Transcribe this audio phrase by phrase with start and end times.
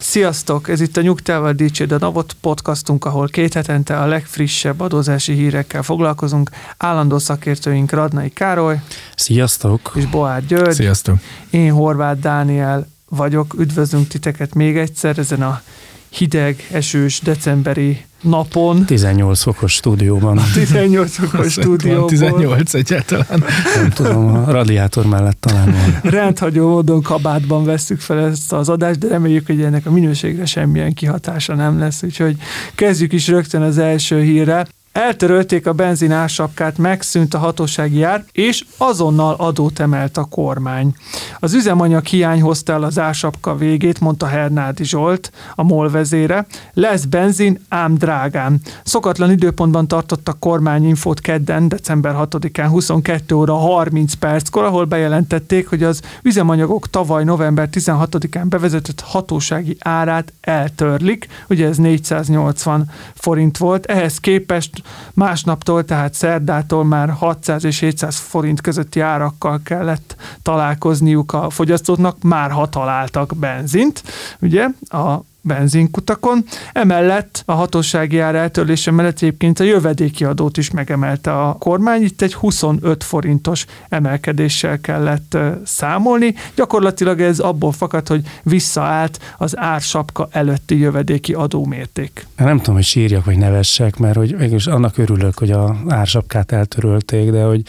[0.00, 0.68] Sziasztok!
[0.68, 5.82] Ez itt a Nyugtával Dicsőd a Navot podcastunk, ahol két hetente a legfrissebb adózási hírekkel
[5.82, 6.50] foglalkozunk.
[6.76, 8.80] Állandó szakértőink Radnai Károly
[9.14, 9.92] Sziasztok!
[9.94, 10.74] és Boár György.
[10.74, 11.16] Sziasztok!
[11.50, 13.54] Én Horváth Dániel vagyok.
[13.58, 15.62] Üdvözlünk titeket még egyszer ezen a
[16.10, 18.84] hideg, esős, decemberi napon.
[18.84, 20.40] 18 fokos stúdióban.
[20.54, 22.08] 18 fokos stúdióból.
[22.08, 23.44] 18 egyáltalán.
[23.76, 26.12] Nem tudom, a radiátor mellett talán van.
[26.12, 30.94] Rendhagyó módon kabátban vesszük fel ezt az adást, de reméljük, hogy ennek a minőségre semmilyen
[30.94, 32.36] kihatása nem lesz, úgyhogy
[32.74, 34.66] kezdjük is rögtön az első hírre.
[34.92, 40.94] Eltörölték a benzin ársapkát, megszűnt a hatósági ár, és azonnal adót emelt a kormány.
[41.38, 46.46] Az üzemanyag hiány hozta el az ársapka végét, mondta Hernádi Zsolt, a MOL vezére.
[46.72, 48.60] Lesz benzin, ám drágán.
[48.84, 55.68] Szokatlan időpontban tartott a kormány infót kedden, december 6-án 22 óra 30 perckor, ahol bejelentették,
[55.68, 61.28] hogy az üzemanyagok tavaly november 16-án bevezetett hatósági árát eltörlik.
[61.48, 63.86] Ugye ez 480 forint volt.
[63.86, 64.79] Ehhez képest
[65.14, 72.50] másnaptól, tehát szerdától már 600 és 700 forint közötti árakkal kellett találkozniuk a fogyasztóknak, már
[72.50, 74.02] ha találtak benzint,
[74.40, 76.44] ugye, a benzinkutakon.
[76.72, 82.02] Emellett a hatósági ár eltörlése mellett egyébként a jövedéki adót is megemelte a kormány.
[82.02, 86.34] Itt egy 25 forintos emelkedéssel kellett számolni.
[86.54, 92.26] Gyakorlatilag ez abból fakad, hogy visszaállt az ársapka előtti jövedéki adómérték.
[92.36, 97.30] Nem tudom, hogy sírjak vagy nevessek, mert hogy végülis annak örülök, hogy a ársapkát eltörölték,
[97.30, 97.62] de hogy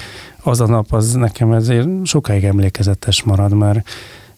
[0.44, 3.90] az a nap az nekem ezért sokáig emlékezetes marad, mert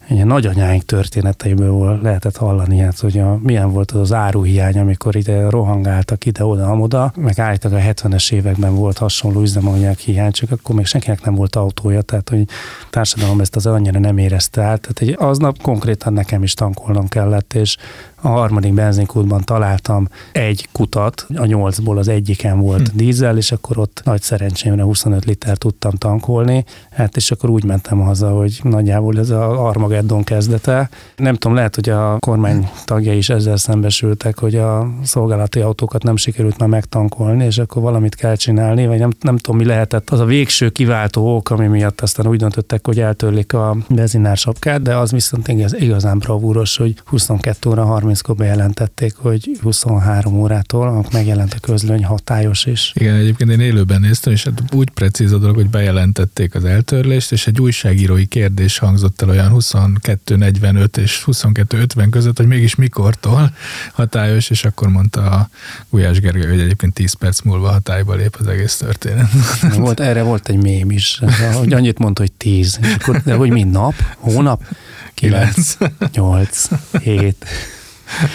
[0.10, 5.50] ilyen nagyanyáink történeteiből lehetett hallani, hát, hogy a, milyen volt az az áruhiány, amikor ide
[5.50, 10.86] rohangáltak ide-oda, amoda, meg állítak a 70-es években volt hasonló üzemanyag hiány, csak akkor még
[10.86, 12.46] senkinek nem volt autója, tehát hogy
[12.82, 14.82] a társadalom ezt az annyira nem érezte át.
[14.82, 17.78] Tehát egy aznap konkrétan nekem is tankolnom kellett, és
[18.24, 22.98] a harmadik benzinkútban találtam egy kutat, a nyolcból az egyiken volt hm.
[22.98, 28.00] dízel, és akkor ott nagy szerencsémre 25 liter tudtam tankolni, hát és akkor úgy mentem
[28.00, 30.90] haza, hogy nagyjából ez a Armageddon kezdete.
[31.16, 36.16] Nem tudom, lehet, hogy a kormány tagjai is ezzel szembesültek, hogy a szolgálati autókat nem
[36.16, 40.20] sikerült már megtankolni, és akkor valamit kell csinálni, vagy nem, nem tudom, mi lehetett az
[40.20, 44.98] a végső kiváltó ok, ami miatt aztán úgy döntöttek, hogy eltörlik a benzinár sapkát, de
[44.98, 51.54] az viszont igazán bravúros, hogy 22 óra 30 30-kor bejelentették, hogy 23 órától, amikor megjelent
[51.54, 52.92] a közlöny hatályos is.
[52.96, 57.32] Igen, egyébként én élőben néztem, és hát úgy precíz a dolog, hogy bejelentették az eltörlést,
[57.32, 63.54] és egy újságírói kérdés hangzott el olyan 22.45 és 22.50 között, hogy mégis mikortól
[63.94, 65.50] hatályos, és akkor mondta a
[65.90, 69.28] Gulyás Gergely, hogy egyébként 10 perc múlva hatályba lép az egész történet.
[69.76, 71.22] Volt, erre volt egy mém is,
[71.54, 72.80] hogy annyit mondta, hogy 10,
[73.24, 74.64] de hogy mi nap, hónap,
[75.14, 75.78] 9,
[76.14, 76.68] 8,
[77.02, 77.46] 7.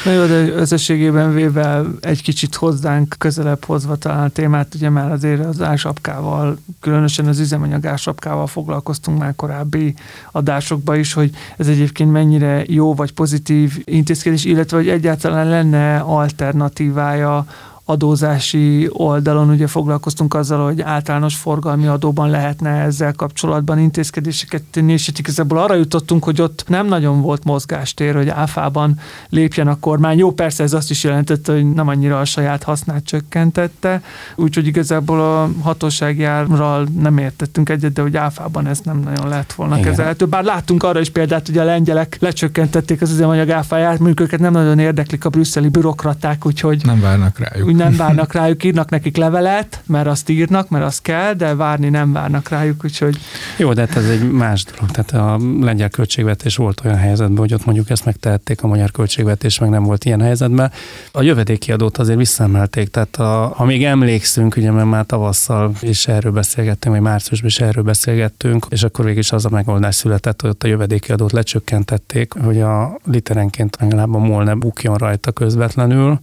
[0.05, 5.13] Na jó, de összességében véve egy kicsit hozzánk közelebb hozva talán a témát, ugye már
[5.13, 9.95] azért az ásapkával, különösen az üzemanyag ásapkával foglalkoztunk már korábbi
[10.33, 17.47] adásokban is, hogy ez egyébként mennyire jó vagy pozitív intézkedés, illetve hogy egyáltalán lenne alternatívája
[17.91, 25.09] adózási oldalon ugye foglalkoztunk azzal, hogy általános forgalmi adóban lehetne ezzel kapcsolatban intézkedéseket tenni, és
[25.09, 30.19] itt igazából arra jutottunk, hogy ott nem nagyon volt mozgástér, hogy áfában lépjen a kormány.
[30.19, 34.03] Jó, persze ez azt is jelentette, hogy nem annyira a saját hasznát csökkentette,
[34.37, 39.53] úgyhogy igazából a hatósági árral nem értettünk egyet, de hogy áfában ez nem nagyon lett
[39.53, 39.89] volna Igen.
[39.89, 40.27] kezelhető.
[40.27, 44.53] Bár láttunk arra is példát, hogy a lengyelek lecsökkentették az üzemanyag áfáját, mondjuk őket nem
[44.53, 47.77] nagyon érdeklik a brüsszeli bürokraták, úgyhogy nem várnak rájuk.
[47.79, 52.13] Nem várnak rájuk, írnak nekik levelet, mert azt írnak, mert azt kell, de várni nem
[52.13, 53.19] várnak rájuk, úgyhogy...
[53.57, 54.91] Jó, de hát ez egy más dolog.
[54.91, 59.59] Tehát a lengyel költségvetés volt olyan helyzetben, hogy ott mondjuk ezt megtehették, a magyar költségvetés
[59.59, 60.73] meg nem volt ilyen helyzetben.
[61.13, 66.09] A jövedéki adót azért visszaemelték, tehát a, ha még emlékszünk, ugye mert már tavasszal is
[66.09, 70.41] erről beszélgettünk, vagy márciusban is erről beszélgettünk, és akkor végig is az a megoldás született,
[70.41, 75.33] hogy ott a jövedéki adót lecsökkentették, hogy a literenként legalább a MOL ne bukjon rajta
[75.33, 76.19] közvetlenül,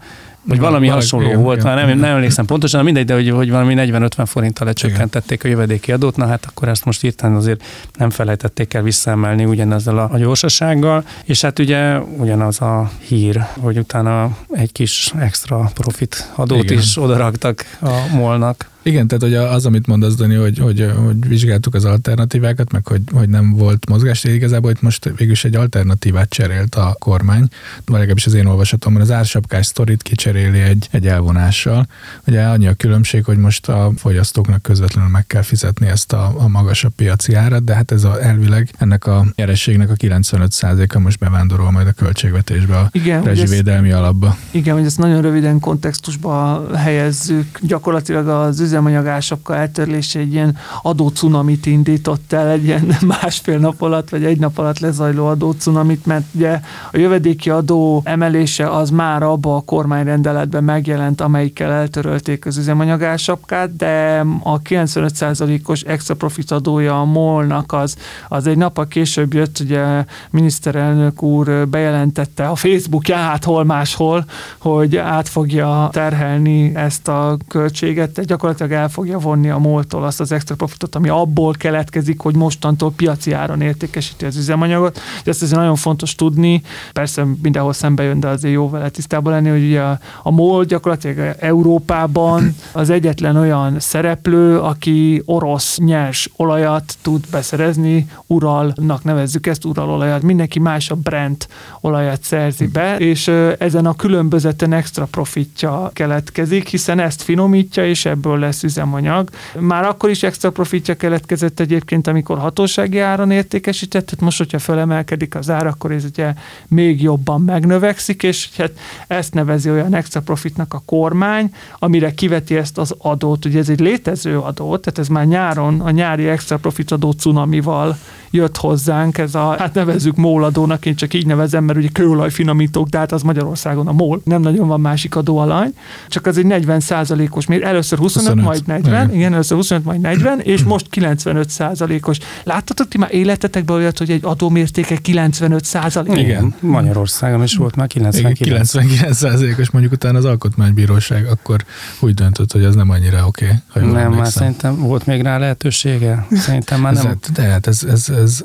[0.48, 3.74] vagy valami hasonló igen, volt, már nem, nem emlékszem pontosan, mindegy, de hogy, hogy valami
[3.78, 7.64] 40-50 forinttal lecsökkentették a jövedéki adót, na hát akkor ezt most írtán azért
[7.98, 13.78] nem felejtették el visszaemelni ugyanezzel a, a gyorsasággal, és hát ugye ugyanaz a hír, hogy
[13.78, 16.78] utána egy kis extra profit adót igen.
[16.78, 18.74] is odaraktak a molnak.
[18.86, 23.02] Igen, tehát hogy az, amit mondasz, Dani, hogy, hogy, hogy vizsgáltuk az alternatívákat, meg hogy,
[23.14, 27.48] hogy nem volt mozgás, igazából itt most végülis egy alternatívát cserélt a kormány,
[27.86, 31.88] vagy legalábbis az én olvasatomban az ársapkás sztorit kicseréli egy, egy elvonással.
[32.28, 36.48] Ugye annyi a különbség, hogy most a fogyasztóknak közvetlenül meg kell fizetni ezt a, a
[36.48, 41.72] magasabb piaci árat, de hát ez a, elvileg ennek a nyerességnek a 95%-a most bevándorol
[41.72, 44.38] majd a költségvetésbe, a igen, rezsivédelmi ezt, alapba.
[44.52, 47.60] Igen, hogy ezt nagyon röviden kontextusba helyezzük.
[47.62, 54.24] Gyakorlatilag az üzemanyagásokkal eltörlése egy ilyen adócunamit indított el, egy ilyen másfél nap alatt, vagy
[54.24, 56.60] egy nap alatt lezajló adócunamit, mert ugye
[56.92, 64.26] a jövedéki adó emelése az már abba a kormányrendeletben megjelent, amelyikkel eltörölték az üzemanyagásapkát, de
[64.44, 67.96] a 95%-os extra profit adója a molnak az,
[68.28, 74.26] az egy nap később jött, ugye miniszterelnök úr bejelentette a Facebookján, hát hol máshol,
[74.58, 78.30] hogy át fogja terhelni ezt a költséget, tehát
[78.66, 82.92] gyakorlatilag el fogja vonni a moltól azt az extra profitot, ami abból keletkezik, hogy mostantól
[82.92, 85.00] piaci áron értékesíti az üzemanyagot.
[85.24, 86.62] De ezt azért nagyon fontos tudni,
[86.94, 90.64] persze mindenhol szembe jön, de azért jó vele tisztában lenni, hogy ugye a, a MOL
[90.64, 99.66] gyakorlatilag Európában az egyetlen olyan szereplő, aki orosz nyers olajat tud beszerezni, Uralnak nevezzük ezt,
[99.66, 101.48] Uralolajat, mindenki más a Brent
[101.82, 108.40] olajat szerzi be, és ezen a különbözeten extra profitja keletkezik, hiszen ezt finomítja, és ebből
[108.40, 109.30] lesz üzemanyag.
[109.60, 115.36] Már akkor is extra profitja keletkezett egyébként, amikor hatósági áron értékesített, tehát most, hogyha felemelkedik
[115.36, 116.34] az ár, akkor ez ugye
[116.68, 118.72] még jobban megnövekszik, és hát
[119.08, 123.46] ezt nevezi olyan extra profitnak a kormány, amire kiveti ezt az adót.
[123.46, 127.98] Ugye ez egy létező adó, tehát ez már nyáron a nyári extra profit adó cunamival
[128.36, 132.98] jött hozzánk, ez a, hát nevezzük móladónak, én csak így nevezem, mert ugye kőolajfinomítók, de
[132.98, 135.74] hát az Magyarországon a mól, nem nagyon van másik adóalany,
[136.08, 139.16] csak az egy 40 százalékos, még először 25, 25, majd 40, igen.
[139.16, 142.18] igen, először 25, majd 40, és most 95 százalékos.
[142.44, 146.18] Láttatok ti már életetekben olyat, hogy egy adómértéke 95 százalék?
[146.18, 148.38] Igen, Magyarországon is volt már 99.
[148.72, 151.66] 99 százalékos, mondjuk utána az alkotmánybíróság akkor
[152.00, 153.62] úgy döntött, hogy az nem annyira oké.
[153.76, 156.26] Okay, nem, már szerintem volt még rá lehetősége.
[156.32, 157.06] Szerintem már nem.
[157.08, 158.44] Ez, de hát ez, ez, ez because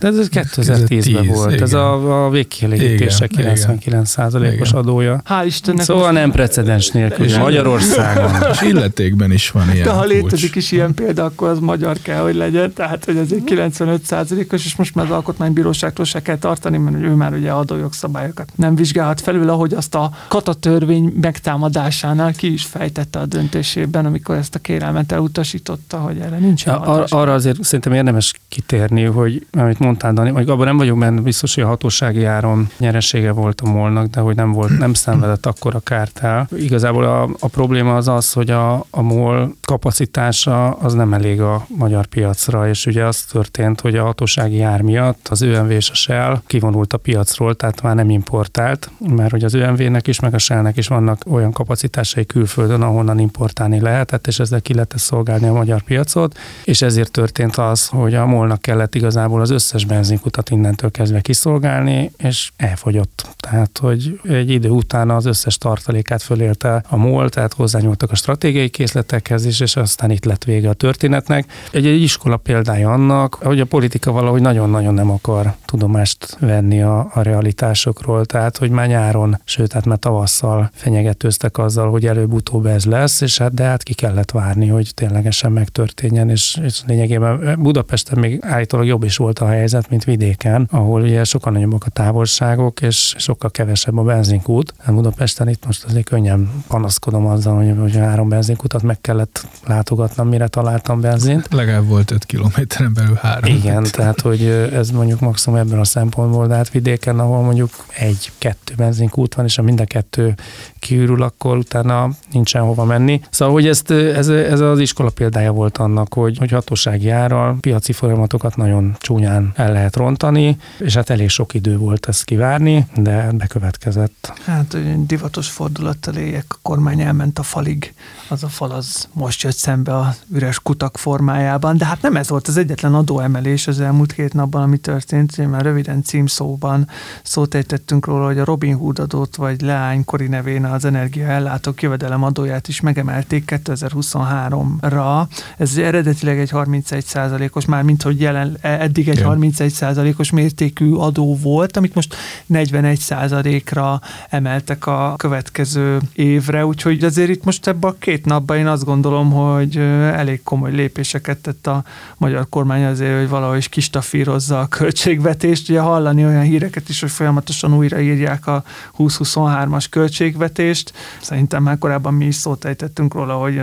[0.00, 1.62] de ez 2010-ben volt, igen.
[1.62, 5.22] ez a, a végkielégítése 99%-os adója.
[5.28, 5.84] Hál' Istennek.
[5.84, 8.30] Szóval nem precedens nélkül Magyarországon.
[8.52, 12.22] És illetékben is van ilyen De ha létezik is ilyen példa, akkor az magyar kell,
[12.22, 16.78] hogy legyen, tehát hogy ez egy 95%-os, és most már az alkotmánybíróságtól se kell tartani,
[16.78, 22.64] mert ő már ugye adójogszabályokat nem vizsgálhat felül, ahogy azt a katatörvény megtámadásánál ki is
[22.64, 26.66] fejtette a döntésében, amikor ezt a kérelmet elutasította, hogy erre nincs.
[26.66, 31.20] Ar- arra azért szerintem érdemes kitérni, hogy amit mondtál, Dani, vagy abban nem vagyok benne
[31.20, 35.46] biztos, hogy a hatósági áron nyeresége volt a molnak, de hogy nem volt, nem szenvedett
[35.46, 36.48] akkor a kárt el.
[36.56, 41.66] Igazából a, a probléma az az, hogy a, a MOL kapacitása az nem elég a
[41.76, 45.94] magyar piacra, és ugye az történt, hogy a hatósági ár miatt az ÖMV és a
[45.94, 50.38] Shell kivonult a piacról, tehát már nem importált, mert hogy az ÖMV-nek is, meg a
[50.38, 55.52] Shell-nek is vannak olyan kapacitásai külföldön, ahonnan importálni lehetett, és ezzel ki lehetett szolgálni a
[55.52, 60.50] magyar piacot, és ezért történt az, hogy a molnak kellett igazából az összes összes benzinkutat
[60.50, 63.26] innentől kezdve kiszolgálni, és elfogyott.
[63.36, 68.68] Tehát, hogy egy idő után az összes tartalékát fölélte a MOL, tehát hozzányúltak a stratégiai
[68.68, 71.52] készletekhez is, és aztán itt lett vége a történetnek.
[71.72, 77.10] Egy, egy iskola példája annak, hogy a politika valahogy nagyon-nagyon nem akar tudomást venni a,
[77.14, 82.84] a realitásokról, tehát, hogy már nyáron, sőt, hát már tavasszal fenyegetőztek azzal, hogy előbb-utóbb ez
[82.84, 88.18] lesz, és hát de hát ki kellett várni, hogy ténylegesen megtörténjen, és, és lényegében Budapesten
[88.18, 91.90] még állítólag jobb is volt a helyzet, helyzet, mint vidéken, ahol ugye sokkal nagyobbak a
[91.90, 94.74] távolságok, és sokkal kevesebb a benzinkút.
[94.78, 100.28] Hát Budapesten itt most azért könnyen panaszkodom azzal, hogy, hogy három benzinkutat meg kellett látogatnom,
[100.28, 101.46] mire találtam benzint.
[101.60, 103.54] Legalább volt 5 kilométeren belül három.
[103.54, 108.74] Igen, tehát hogy ez mondjuk maximum ebben a szempontból, de hát vidéken, ahol mondjuk egy-kettő
[108.76, 110.34] benzinkút van, és a mind a kettő
[110.78, 113.20] kiürül, akkor utána nincsen hova menni.
[113.30, 117.92] Szóval, hogy ezt, ez, ez az iskola példája volt annak, hogy, hogy hatósági árral piaci
[117.92, 123.30] folyamatokat nagyon csúnyán el lehet rontani, és hát elég sok idő volt ezt kivárni, de
[123.32, 124.32] bekövetkezett.
[124.44, 124.76] Hát
[125.06, 127.94] divatos fordulattal éljek, a kormány elment a falig,
[128.28, 132.28] az a fal az most jött szembe a üres kutak formájában, de hát nem ez
[132.28, 136.88] volt az egyetlen adóemelés az elmúlt két napban, ami történt, én már röviden címszóban
[137.22, 142.68] szót ejtettünk róla, hogy a Robin Hood adót, vagy leánykori nevén az energiaellátók jövedelem adóját
[142.68, 145.26] is megemelték 2023-ra.
[145.56, 151.76] Ez eredetileg egy 31 százalékos, már mint hogy jelen, eddig egy 31%-os mértékű adó volt,
[151.76, 152.14] amit most
[152.52, 158.84] 41%-ra emeltek a következő évre, úgyhogy azért itt most ebben a két napban én azt
[158.84, 161.84] gondolom, hogy elég komoly lépéseket tett a
[162.16, 165.68] magyar kormány azért, hogy valahogy is kistafírozza a költségvetést.
[165.68, 168.64] Ugye hallani olyan híreket is, hogy folyamatosan újraírják a
[168.98, 170.92] 2023-as költségvetést.
[171.20, 173.62] Szerintem már korábban mi is szót ejtettünk róla, hogy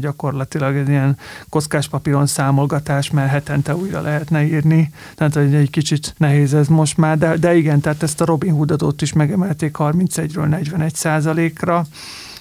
[0.00, 1.18] gyakorlatilag egy ilyen
[1.90, 4.90] papíron számolgatás, mert hetente újra lehetne írni.
[5.16, 8.52] Tehát, hogy egy kicsit nehéz ez most már, de, de igen, tehát ezt a Robin
[8.52, 11.86] Hood adót is megemelték 31-ről 41 százalékra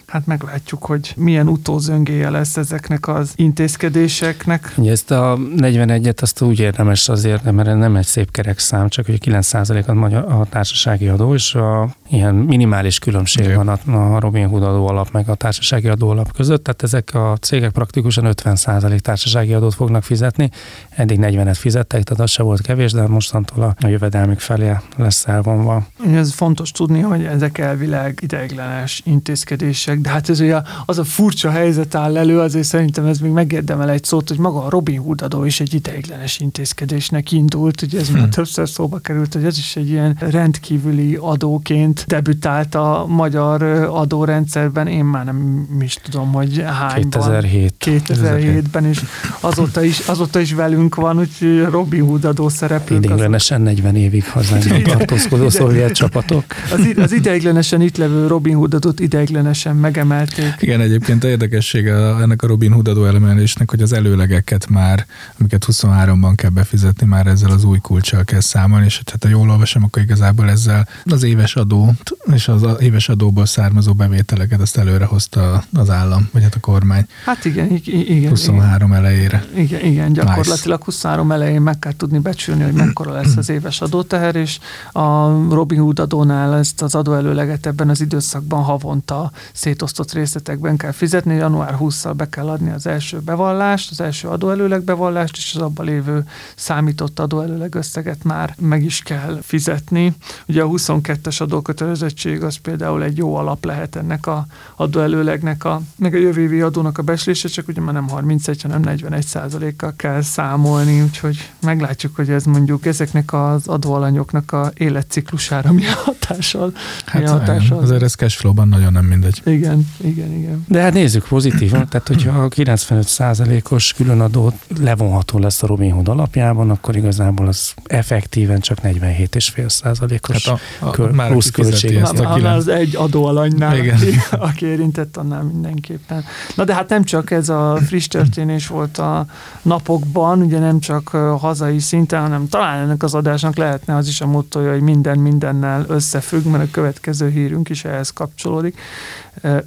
[0.07, 4.73] hát meglátjuk, hogy milyen utózöngéje lesz ezeknek az intézkedéseknek.
[4.77, 9.05] Ugye ezt a 41-et azt úgy érdemes azért, mert nem egy szép kerek szám, csak
[9.05, 13.65] hogy 9% a, magyar, a társasági adó, és a, ilyen minimális különbség Igen.
[13.65, 17.13] van a, a Robin Hood adó alap meg a társasági adó alap között, tehát ezek
[17.13, 20.49] a cégek praktikusan 50% társasági adót fognak fizetni,
[20.89, 25.27] eddig 40-et fizettek, tehát az se volt kevés, de mostantól a, a jövedelmük felé lesz
[25.27, 25.87] elvonva.
[26.11, 31.49] Ez fontos tudni, hogy ezek elvileg ideiglenes intézkedések, de hát ez ugye az a furcsa
[31.49, 35.21] helyzet áll elő, azért szerintem ez még megérdemel egy szót, hogy maga a Robin Hood
[35.21, 38.19] adó is egy ideiglenes intézkedésnek indult, ugye ez hmm.
[38.19, 44.87] már többször szóba került, hogy ez is egy ilyen rendkívüli adóként debütált a magyar adórendszerben,
[44.87, 47.01] én már nem is tudom, hogy hányban.
[47.01, 47.73] 2007.
[47.85, 49.01] 2007-ben, és
[49.39, 53.03] azóta is, azóta is velünk van, úgyhogy Robin Hood adó szereplők.
[53.03, 56.43] Ideiglenesen 40 évig hazánkban tartózkodó szovjet csapatok.
[56.71, 60.55] Az, az ideiglenesen itt levő Robin Hood adót ideiglenesen megemelték.
[60.59, 65.05] Igen, egyébként a érdekessége ennek a Robin Hood adóelemelésnek, hogy az előlegeket már,
[65.39, 69.49] amiket 23-ban kell befizetni, már ezzel az új kulcsal kell számolni, és hát ha jól
[69.49, 75.05] olvasom, akkor igazából ezzel az éves adót és az éves adóból származó bevételeket azt előre
[75.05, 77.05] hozta az állam, vagy hát a kormány.
[77.25, 78.29] Hát igen, igen.
[78.29, 79.03] 23 igen.
[79.03, 79.45] elejére.
[79.55, 80.85] Igen, igen, gyakorlatilag nice.
[80.85, 84.59] 23 elején meg kell tudni becsülni, hogy mekkora lesz az éves adóteher, és
[84.91, 89.31] a Robin Hood adónál ezt az adóelőleget ebben az időszakban havonta
[89.75, 94.83] szétosztott részletekben kell fizetni, január 20-szal be kell adni az első bevallást, az első adóelőleg
[94.83, 96.23] bevallást, és az abban lévő
[96.55, 100.15] számított adóelőleg összeget már meg is kell fizetni.
[100.47, 106.13] Ugye a 22-es adókötelezettség az például egy jó alap lehet ennek a adóelőlegnek, a, meg
[106.13, 110.21] a jövő évi adónak a beslése, csak ugye már nem 31, hanem 41 százalékkal kell
[110.21, 116.71] számolni, úgyhogy meglátjuk, hogy ez mondjuk ezeknek az adóalanyoknak a életciklusára milyen hatással.
[117.05, 117.79] Hát milyen hatással.
[117.79, 119.41] azért ez cashflow-ban nagyon nem mindegy.
[119.65, 120.65] Igen, igen, igen.
[120.67, 126.69] De hát nézzük pozitívan, tehát hogyha a 95%-os különadó levonható lesz a Robin Hood alapjában,
[126.69, 131.95] akkor igazából az effektíven csak 47,5%-os hát a, a, kör, már plusz költség.
[131.95, 133.95] Ezt a már az egy adóalanynál, igen.
[133.95, 136.25] Aki, aki érintett, annál mindenképpen.
[136.55, 139.25] Na de hát nem csak ez a friss történés volt a
[139.61, 144.27] napokban, ugye nem csak hazai szinten, hanem talán ennek az adásnak lehetne az is a
[144.27, 148.77] mottoja, hogy minden mindennel összefügg, mert a következő hírünk is ehhez kapcsolódik.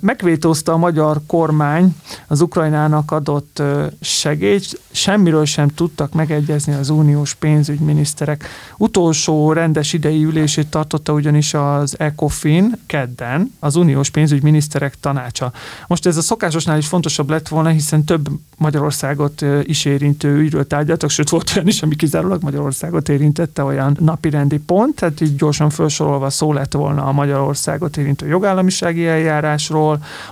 [0.01, 3.63] Megvétózta a magyar kormány az Ukrajnának adott
[4.01, 8.49] segélyt, semmiről sem tudtak megegyezni az uniós pénzügyminiszterek.
[8.77, 15.53] Utolsó rendes idei ülését tartotta ugyanis az ECOFIN kedden, az uniós pénzügyminiszterek tanácsa.
[15.87, 21.11] Most ez a szokásosnál is fontosabb lett volna, hiszen több Magyarországot is érintő ügyről tárgyaltak,
[21.11, 26.31] sőt volt olyan is, ami kizárólag Magyarországot érintette, olyan napirendi pont, tehát így gyorsan felsorolva
[26.31, 29.78] szó lett volna a Magyarországot érintő jogállamisági eljárásról,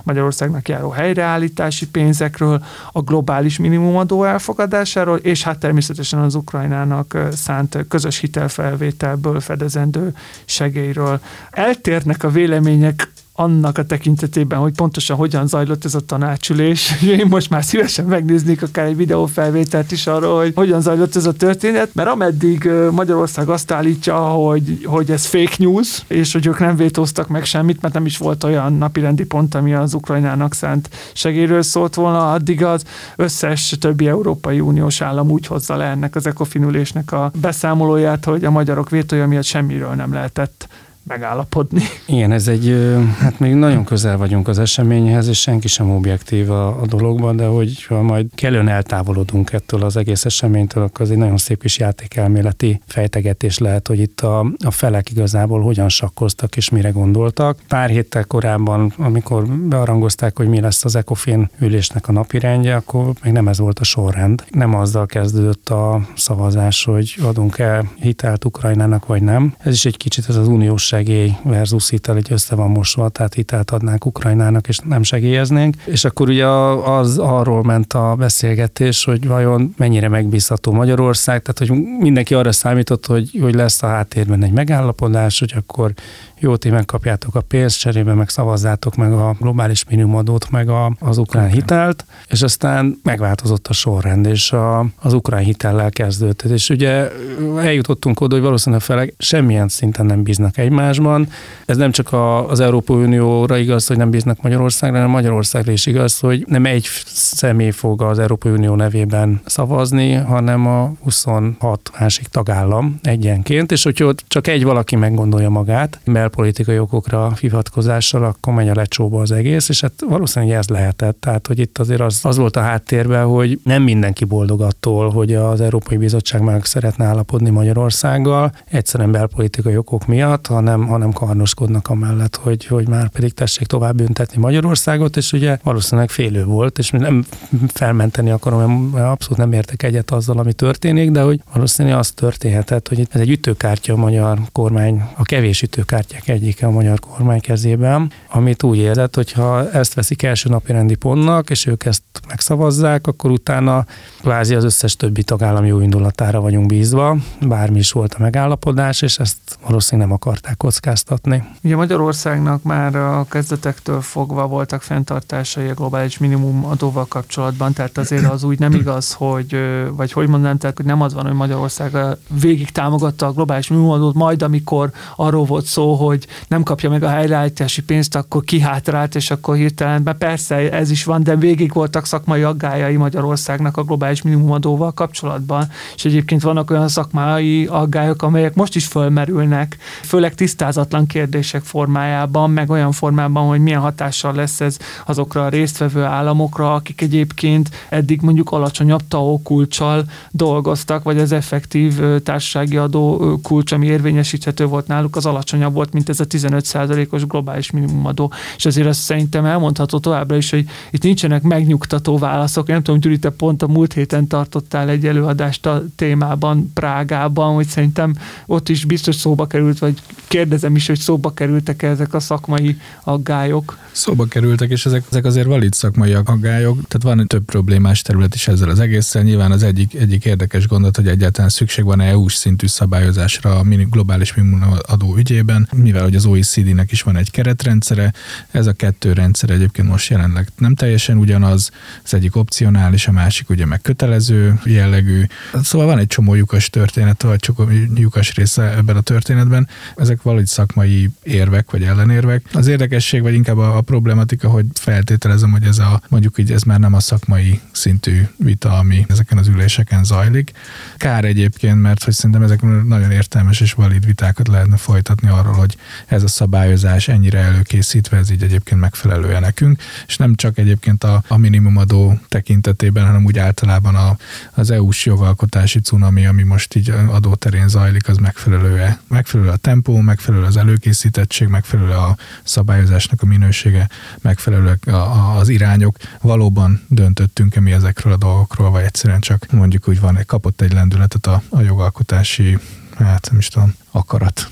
[0.03, 8.19] Magyarországnak járó helyreállítási pénzekről, a globális minimumadó elfogadásáról, és hát természetesen az Ukrajnának szánt közös
[8.19, 10.13] hitelfelvételből fedezendő
[10.45, 11.19] segélyről.
[11.51, 17.01] Eltérnek a vélemények annak a tekintetében, hogy pontosan hogyan zajlott ez a tanácsülés.
[17.19, 21.31] Én most már szívesen megnéznék akár egy videófelvételt is arról, hogy hogyan zajlott ez a
[21.31, 26.75] történet, mert ameddig Magyarország azt állítja, hogy, hogy ez fake news, és hogy ők nem
[26.75, 31.61] vétóztak meg semmit, mert nem is volt olyan napirendi pont, ami az Ukrajnának szánt segélyről
[31.61, 32.83] szólt volna, addig az
[33.15, 38.51] összes többi Európai Uniós állam úgy hozza le ennek az ekofinülésnek a beszámolóját, hogy a
[38.51, 40.67] magyarok vétója miatt semmiről nem lehetett
[41.07, 41.81] megállapodni.
[42.05, 46.81] Igen, ez egy, hát még nagyon közel vagyunk az eseményhez, és senki sem objektív a,
[46.81, 51.17] a dologban, de hogy ha majd kellően eltávolodunk ettől az egész eseménytől, akkor az egy
[51.17, 56.69] nagyon szép kis játékelméleti fejtegetés lehet, hogy itt a, a felek igazából hogyan sakkoztak és
[56.69, 57.59] mire gondoltak.
[57.67, 63.33] Pár héttel korábban, amikor bearangozták, hogy mi lesz az ECOFIN ülésnek a napirendje, akkor még
[63.33, 64.43] nem ez volt a sorrend.
[64.49, 69.55] Nem azzal kezdődött a szavazás, hogy adunk-e hitelt Ukrajnának, vagy nem.
[69.57, 73.33] Ez is egy kicsit ez az uniós segély versus hitel így össze van mosva, tehát
[73.33, 75.75] hitelt adnánk Ukrajnának, és nem segélyeznénk.
[75.85, 81.83] És akkor ugye az arról ment a beszélgetés, hogy vajon mennyire megbízható Magyarország, tehát hogy
[81.99, 85.93] mindenki arra számított, hogy, hogy lesz a háttérben egy megállapodás, hogy akkor
[86.39, 91.17] jó, ti megkapjátok a pénzt, cserébe meg szavazzátok meg a globális minimumadót, meg a, az
[91.17, 96.41] ukrán hitelt, és aztán megváltozott a sorrend, és a, az ukrán hitellel kezdődött.
[96.41, 97.09] És ugye
[97.57, 101.27] eljutottunk oda, hogy valószínűleg felek semmilyen szinten nem bíznak egymásban.
[101.65, 105.85] Ez nem csak a, az Európai Unióra igaz, hogy nem bíznak Magyarországra, hanem Magyarországra is
[105.85, 112.27] igaz, hogy nem egy személy fog az Európai Unió nevében szavazni, hanem a 26 másik
[112.27, 118.75] tagállam egyenként, és hogyha csak egy valaki meggondolja magát, belpolitikai okokra hivatkozással, akkor megy a
[118.75, 121.19] lecsóba az egész, és hát valószínűleg ez lehetett.
[121.19, 125.33] Tehát, hogy itt azért az, az volt a háttérben, hogy nem mindenki boldog attól, hogy
[125.35, 132.35] az Európai Bizottság meg szeretne állapodni Magyarországgal, egyszerűen belpolitikai okok miatt, hanem, hanem karnoskodnak amellett,
[132.35, 137.25] hogy, hogy már pedig tessék tovább büntetni Magyarországot, és ugye valószínűleg félő volt, és nem
[137.67, 142.87] felmenteni akarom, mert abszolút nem értek egyet azzal, ami történik, de hogy valószínűleg az történhetett,
[142.87, 145.65] hogy ez egy ütőkártya a magyar kormány, a kevés
[146.07, 150.71] projektjek egyike a magyar kormány kezében, amit úgy érzett, hogy ha ezt veszik első napi
[150.71, 153.85] rendi pontnak, és ők ezt megszavazzák, akkor utána
[154.21, 159.17] kvázi az összes többi tagállam jó indulatára vagyunk bízva, bármi is volt a megállapodás, és
[159.17, 161.43] ezt valószínűleg nem akarták kockáztatni.
[161.63, 168.25] Ugye Magyarországnak már a kezdetektől fogva voltak fenntartásai a globális minimum adóval kapcsolatban, tehát azért
[168.25, 169.57] az úgy nem igaz, hogy,
[169.91, 171.97] vagy hogy mondanám, tehát hogy nem az van, hogy Magyarország
[172.41, 177.03] végig támogatta a globális minimum adót, majd amikor arról volt szó, hogy nem kapja meg
[177.03, 181.73] a helyreállítási pénzt, akkor kihátrált, és akkor hirtelen, mert persze ez is van, de végig
[181.73, 188.55] voltak szakmai aggájai Magyarországnak a globális minimumadóval kapcsolatban, és egyébként vannak olyan szakmai aggályok, amelyek
[188.55, 194.77] most is fölmerülnek, főleg tisztázatlan kérdések formájában, meg olyan formában, hogy milyen hatással lesz ez
[195.05, 201.99] azokra a résztvevő államokra, akik egyébként eddig mondjuk alacsonyabb TAO kulcsal dolgoztak, vagy az effektív
[202.23, 207.71] társasági adó kulcs, ami érvényesíthető volt náluk, az alacsonyabb volt, mint ez a 15%-os globális
[207.71, 208.31] minimumadó.
[208.57, 212.67] És azért azt szerintem elmondható továbbra is, hogy itt nincsenek megnyugtató válaszok.
[212.67, 217.67] Nem tudom, Gyuri, te pont a múlt héten tartottál egy előadást a témában Prágában, hogy
[217.67, 220.01] szerintem ott is biztos szóba került, vagy
[220.37, 223.77] kérdezem is, hogy szóba kerültek ezek a szakmai aggályok.
[223.91, 226.79] Szóba kerültek, és ezek, ezek azért valid szakmai aggályok.
[226.87, 229.21] Tehát van több problémás terület is ezzel az egésszel.
[229.21, 234.33] Nyilván az egyik, egyik érdekes gondot, hogy egyáltalán szükség van EU-s szintű szabályozásra a globális
[234.33, 238.13] minimumadó ügyében, mivel hogy az OECD-nek is van egy keretrendszere.
[238.51, 241.71] Ez a kettő rendszer egyébként most jelenleg nem teljesen ugyanaz.
[242.03, 245.23] Az egyik opcionális, a másik ugye meg kötelező jellegű.
[245.63, 247.61] Szóval van egy csomó lyukas történet, vagy a
[247.95, 249.67] lyukas része ebben a történetben.
[249.95, 252.45] Ezek valahogy szakmai érvek vagy ellenérvek.
[252.53, 256.61] Az érdekesség, vagy inkább a, a problematika, hogy feltételezem, hogy ez a mondjuk így ez
[256.61, 260.51] már nem a szakmai szintű vita, ami ezeken az üléseken zajlik.
[260.97, 265.77] Kár egyébként, mert hogy szerintem ezek nagyon értelmes és valid vitákat lehetne folytatni arról, hogy
[266.05, 271.23] ez a szabályozás ennyire előkészítve, ez így egyébként megfelelően nekünk, és nem csak egyébként a,
[271.27, 274.17] a minimumadó tekintetében, hanem úgy általában a,
[274.53, 280.45] az EU-s jogalkotási cunami, ami most így adóterén zajlik, az megfelelő, megfelelő a tempó, megfelelő
[280.45, 283.89] az előkészítettség, megfelelő a szabályozásnak a minősége,
[284.21, 285.97] megfelelő a, az irányok.
[286.21, 291.25] Valóban döntöttünk-e mi ezekről a dolgokról, vagy egyszerűen csak mondjuk úgy van, kapott egy lendületet
[291.25, 292.57] a, a jogalkotási
[292.95, 294.49] hát nem is tudom, akarat.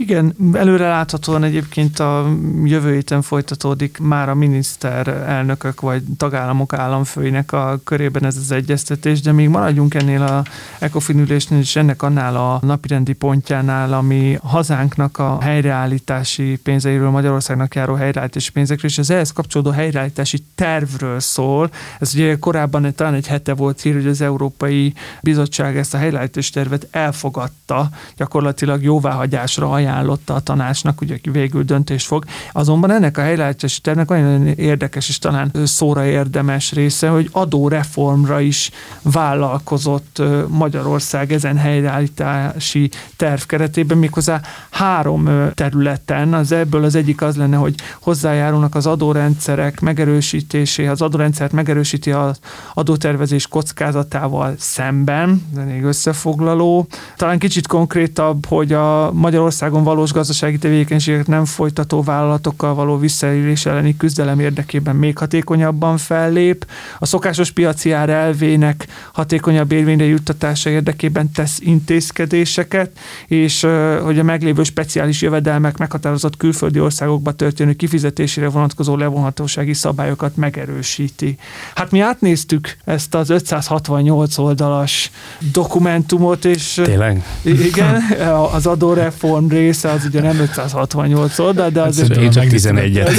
[0.00, 7.52] Igen, előre láthatóan egyébként a jövő héten folytatódik már a miniszter elnökök vagy tagállamok államfőinek
[7.52, 10.42] a körében ez az egyeztetés, de még maradjunk ennél a
[10.78, 17.94] ECOFIN ülésnél és ennek annál a napirendi pontjánál, ami hazánknak a helyreállítási pénzeiről, Magyarországnak járó
[17.94, 21.70] helyreállítási pénzekről, és az ehhez kapcsolódó helyreállítási tervről szól.
[22.00, 26.50] Ez ugye korábban talán egy hete volt hír, hogy az Európai Bizottság ezt a helyreállítási
[26.50, 32.24] tervet elfogadta, gyakorlatilag jóváhagyásra ajánlott ajánlotta a tanácsnak, ugye végül döntés fog.
[32.52, 38.70] Azonban ennek a helyreállítási tervnek olyan érdekes és talán szóra érdemes része, hogy adóreformra is
[39.02, 46.34] vállalkozott Magyarország ezen helyreállítási terv keretében, méghozzá három területen.
[46.34, 52.38] Az ebből az egyik az lenne, hogy hozzájárulnak az adórendszerek megerősítéséhez, az adórendszert megerősíti az
[52.74, 56.86] adótervezés kockázatával szemben, de még összefoglaló.
[57.16, 63.96] Talán kicsit konkrétabb, hogy a Magyarországon valós gazdasági tevékenységet nem folytató vállalatokkal való visszaélés elleni
[63.96, 66.66] küzdelem érdekében még hatékonyabban fellép,
[66.98, 72.90] a szokásos piaci ár elvének hatékonyabb érvényre juttatása érdekében tesz intézkedéseket,
[73.26, 73.66] és
[74.02, 81.36] hogy a meglévő speciális jövedelmek meghatározott külföldi országokba történő kifizetésére vonatkozó levonhatósági szabályokat megerősíti.
[81.74, 85.10] Hát mi átnéztük ezt az 568 oldalas
[85.52, 87.24] dokumentumot, és Tényleg?
[87.42, 88.02] igen,
[88.54, 92.16] az adóreform része az ugye nem 568 oldal, de azért...
[92.16, 93.10] Én csak 11-et.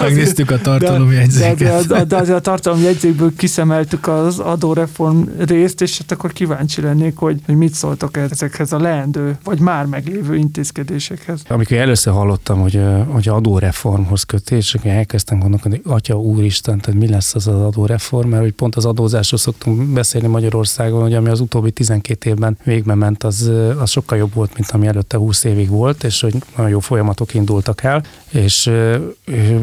[0.00, 1.58] Megnéztük a tartalomjegyzéket.
[1.58, 6.80] De, de, de, de azért a tartalomjegyzékből kiszemeltük az adóreform részt, és hát akkor kíváncsi
[6.80, 11.42] lennék, hogy, hogy mit szóltok ezekhez a leendő, vagy már meglévő intézkedésekhez.
[11.48, 17.34] Amikor először hallottam, hogy, hogy adóreformhoz kötés, akkor elkezdtem gondolkodni, atya úristen, tehát mi lesz
[17.34, 21.70] az az adóreform, mert hogy pont az adózásról szoktunk beszélni Magyarországon, hogy ami az utóbbi
[21.70, 26.04] 12 évben végbe ment, az, az sokkal jobb volt, mint ami előtte 20 évig volt,
[26.04, 28.70] és hogy nagyon jó folyamatok indultak el, és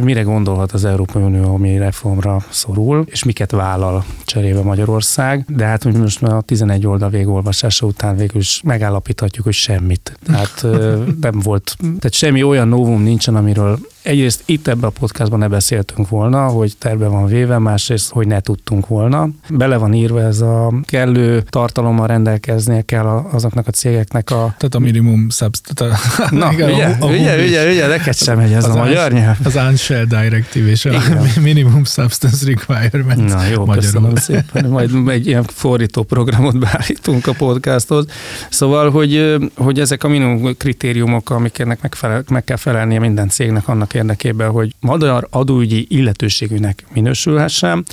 [0.01, 5.83] mire gondolhat az Európai Unió, ami reformra szorul, és miket vállal cserébe Magyarország, de hát
[5.83, 10.17] hogy most a 11 oldal végolvasása után végül is megállapíthatjuk, hogy semmit.
[10.25, 10.65] Tehát
[11.21, 16.09] nem volt, tehát semmi olyan novum nincsen, amiről egyrészt itt ebben a podcastban ne beszéltünk
[16.09, 19.29] volna, hogy terve van véve, másrészt, hogy ne tudtunk volna.
[19.49, 24.53] Bele van írva ez a kellő tartalommal rendelkeznie kell azoknak a cégeknek a...
[24.57, 25.97] Tehát a minimum substance.
[26.31, 29.37] Na, igen, ugye, a, a ugye, ugye, ugye, neked sem megy ez a magyar nyelv.
[29.43, 30.91] Az Unshell Directive és a
[31.41, 33.29] minimum substance requirement.
[33.29, 33.75] Na jó, magyarul.
[33.75, 34.69] köszönöm szépen.
[34.69, 38.05] Majd egy ilyen fordító programot beállítunk a podcasthoz.
[38.49, 43.92] Szóval, hogy, hogy ezek a minimum kritériumok, amiknek megfelel, meg kell felelnie minden cégnek annak
[43.93, 47.85] érdekében, hogy magyar adóügyi illetőségűnek minősülhessen,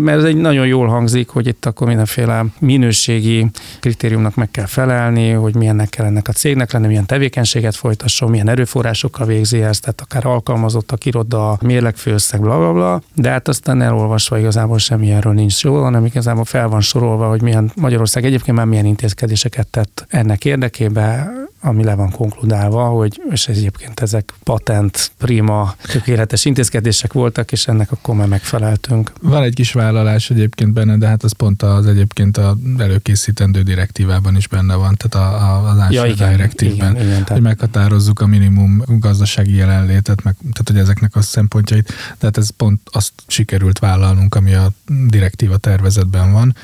[0.00, 3.46] mert ez egy nagyon jól hangzik, hogy itt akkor mindenféle minőségi
[3.80, 8.48] kritériumnak meg kell felelni, hogy milyennek kell ennek a cégnek lenni, milyen tevékenységet folytasson, milyen
[8.48, 14.38] erőforrásokkal végzi ezt, tehát akár alkalmazottak, iroda, mérlegfőösszeg, bla, bla, bla, de hát aztán elolvasva
[14.38, 18.66] igazából semmi erről nincs jó, hanem igazából fel van sorolva, hogy milyen Magyarország egyébként már
[18.66, 25.74] milyen intézkedéseket tett ennek érdekében, ami le van konkludálva, hogy és egyébként ezek patent, prima,
[25.82, 29.12] tökéletes intézkedések voltak, és ennek akkor már megfeleltünk.
[29.20, 34.36] Van egy kis vállalás egyébként benne, de hát az pont az egyébként az előkészítendő direktívában
[34.36, 37.28] is benne van, tehát a, a, az ja, igen, direktívben, igen, igen, tehát...
[37.28, 41.86] hogy meghatározzuk a minimum gazdasági jelenlétet, meg, tehát hogy ezeknek a szempontjait,
[42.18, 44.70] de hát ez pont azt sikerült vállalnunk, ami a
[45.06, 46.56] direktíva tervezetben van.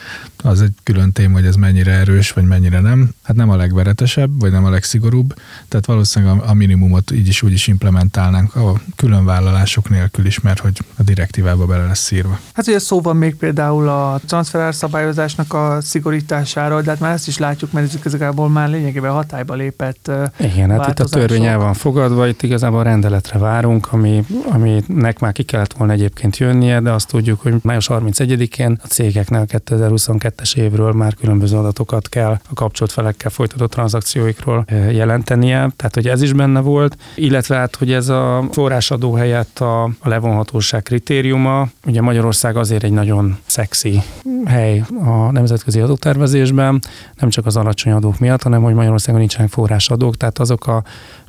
[0.43, 3.11] Az egy külön téma, hogy ez mennyire erős, vagy mennyire nem.
[3.23, 5.35] Hát nem a legveretesebb, vagy nem a legszigorúbb,
[5.69, 10.41] tehát valószínűleg a, a minimumot így is úgy is implementálnánk a külön vállalások nélkül is,
[10.41, 12.39] mert hogy a direktívába bele lesz szírva.
[12.53, 17.29] Hát ugye szó van még például a transferár szabályozásnak a szigorításáról, de hát már ezt
[17.29, 21.59] is látjuk, mert ez igazából már lényegében hatályba lépett Igen, hát itt a törvény el
[21.59, 26.91] van fogadva, itt igazából rendeletre várunk, ami, aminek már ki kellett volna egyébként jönnie, de
[26.91, 32.55] azt tudjuk, hogy május 31-én a cégeknek a 2022-es évről már különböző adatokat kell a
[32.55, 38.09] kapcsolt felekkel folytatott tranzakcióikról jelentenie, tehát hogy ez is benne volt, illetve hát, hogy ez
[38.09, 41.69] a forrásadó helyett a, a levonhatóság kritériuma.
[41.87, 44.03] Ugye Magyarország azért egy nagyon szexi
[44.45, 46.81] hely a nemzetközi adótervezésben,
[47.21, 50.83] nem csak az alacsony adók miatt, hanem hogy Magyarországon nincsenek forrásadók, tehát azok a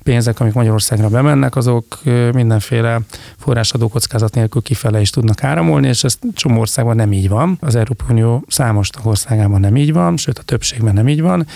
[0.04, 2.00] pénzek, amik Magyarországra bemennek, azok
[2.34, 3.00] mindenféle
[3.38, 7.58] forrásadó kockázat nélkül kifele is tudnak áramolni, és ez csomó országban nem így van.
[7.62, 11.48] Az Európai Unió számos tagországában nem így van, sőt a többségben nem így van,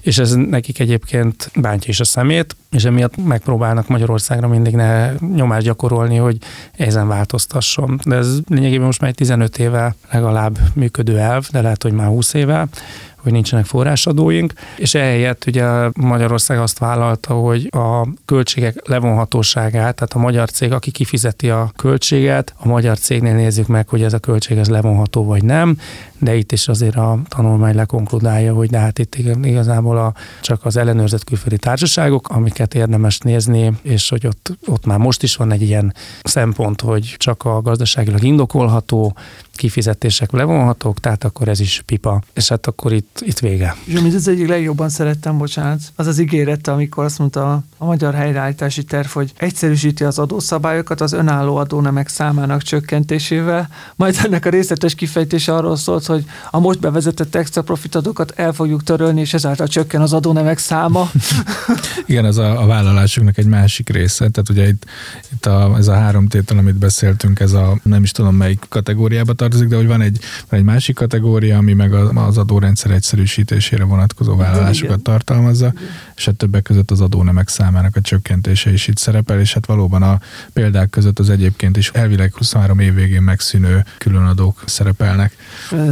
[0.00, 5.66] és ez nekik egyébként bántja is a szemét, és emiatt megpróbálnak Magyarországra mindig ne nyomást
[5.66, 6.36] gyakorolni, hogy
[6.72, 8.00] ezen változtasson.
[8.04, 12.06] De ez lényegében most már egy 15 éve legalább működő elv, de lehet, hogy már
[12.06, 12.68] 20 éve,
[13.16, 20.18] hogy nincsenek forrásadóink, és ehelyett ugye Magyarország azt vállalta, hogy a költségek levonhatóságát, tehát a
[20.18, 24.58] magyar cég, aki kifizeti a költséget, a magyar cégnél nézzük meg, hogy ez a költség
[24.58, 25.78] ez levonható vagy nem,
[26.18, 30.76] de itt is azért a tanulmány lekonkludálja, hogy de hát itt igazából a, csak az
[30.76, 35.62] ellenőrzött külföldi társaságok, amiket érdemes nézni, és hogy ott, ott már most is van egy
[35.62, 39.16] ilyen szempont, hogy csak a gazdaságilag indokolható
[39.58, 43.76] kifizetések levonhatók, tehát akkor ez is pipa, és hát akkor itt, itt vége.
[43.84, 48.14] És amit az egyik legjobban szerettem, bocsánat, az az ígérete, amikor azt mondta a, magyar
[48.14, 54.94] helyreállítási terv, hogy egyszerűsíti az adószabályokat az önálló adónemek számának csökkentésével, majd ennek a részletes
[54.94, 59.66] kifejtése arról szólt, hogy a most bevezetett extra profit adókat el fogjuk törölni, és ezáltal
[59.66, 61.10] csökken az adónemek száma.
[62.06, 64.28] Igen, ez a, a vállalásoknak egy másik része.
[64.28, 64.84] Tehát ugye itt,
[65.32, 69.32] itt a, ez a három tétel, amit beszéltünk, ez a nem is tudom melyik kategóriába
[69.32, 70.18] tartozik, de hogy van egy,
[70.48, 75.72] van egy másik kategória, ami meg az adórendszer egyszerűsítésére vonatkozó vállalásokat tartalmazza,
[76.16, 80.02] és hát többek között az adónemek számának a csökkentése is itt szerepel, és hát valóban
[80.02, 80.20] a
[80.52, 85.36] példák között az egyébként is elvileg 23 év végén megszűnő különadók szerepelnek.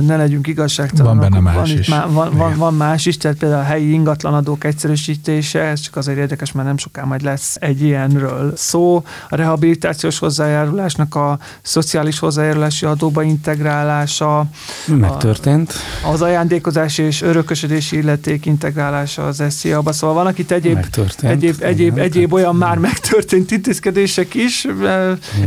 [0.06, 1.20] Ne legyünk igazságtalanok.
[1.20, 1.88] Van benne más van is.
[1.88, 6.18] Má, van, van, van más is, tehát például a helyi ingatlanadók egyszerűsítése, ez csak azért
[6.18, 9.04] érdekes, mert nem soká majd lesz egy ilyenről szó.
[9.28, 14.44] A rehabilitációs hozzájárulásnak a szociális hozzájárulási adóba integrálása.
[14.86, 15.72] Megtörtént.
[16.04, 19.92] A, az ajándékozási és örökösödési illeték integrálása az SZIA-ba.
[19.92, 20.86] Szóval vannak itt egyéb,
[21.20, 24.66] egyéb, egyéb, egyéb olyan már megtörtént intézkedések is.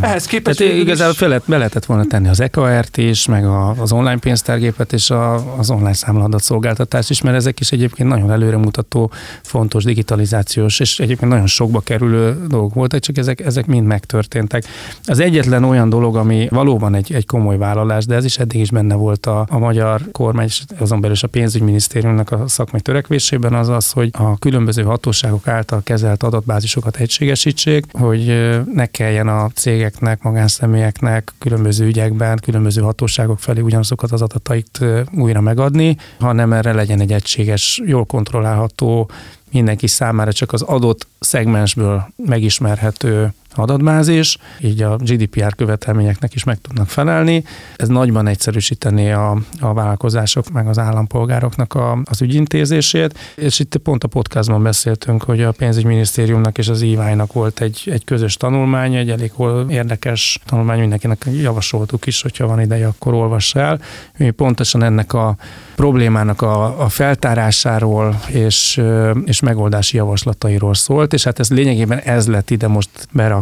[0.01, 0.57] Ehhez képest...
[0.57, 4.17] Tehát igazából fel lehet, be lehetett volna tenni az EKRT is, meg a, az online
[4.49, 9.83] pénztárgépet és a, az online számladat szolgáltatás is, mert ezek is egyébként nagyon előremutató, fontos
[9.83, 14.63] digitalizációs, és egyébként nagyon sokba kerülő dolgok voltak, csak ezek, ezek mind megtörténtek.
[15.05, 18.71] Az egyetlen olyan dolog, ami valóban egy, egy komoly vállalás, de ez is eddig is
[18.71, 23.53] benne volt a, a magyar kormány, és azon belül is a pénzügyminisztériumnak a szakmai törekvésében
[23.53, 30.21] az az, hogy a különböző hatóságok által kezelt adatbázisokat egységesítsék, hogy ne kelljen a cégeknek,
[30.21, 34.79] magánszemélyeknek különböző ügyekben, különböző hatóságok felé ugyanazokat az adatait
[35.15, 39.09] újra megadni, hanem erre legyen egy egységes, jól kontrollálható,
[39.51, 46.87] mindenki számára csak az adott szegmensből megismerhető adatbázis, így a GDPR követelményeknek is meg tudnak
[46.87, 47.43] felelni.
[47.75, 54.03] Ez nagyban egyszerűsíteni a, a vállalkozások meg az állampolgároknak a, az ügyintézését, és itt pont
[54.03, 59.09] a podcastban beszéltünk, hogy a pénzügyminisztériumnak és az EY-nak volt egy, egy közös tanulmány, egy
[59.09, 59.31] elég
[59.69, 63.79] érdekes tanulmány, mindenkinek javasoltuk is, hogyha van ideje, akkor olvassa el.
[64.17, 65.35] Mi pontosan ennek a
[65.75, 68.81] problémának a, a feltárásáról és,
[69.25, 72.89] és megoldási javaslatairól szólt, és hát ez lényegében ez lett ide most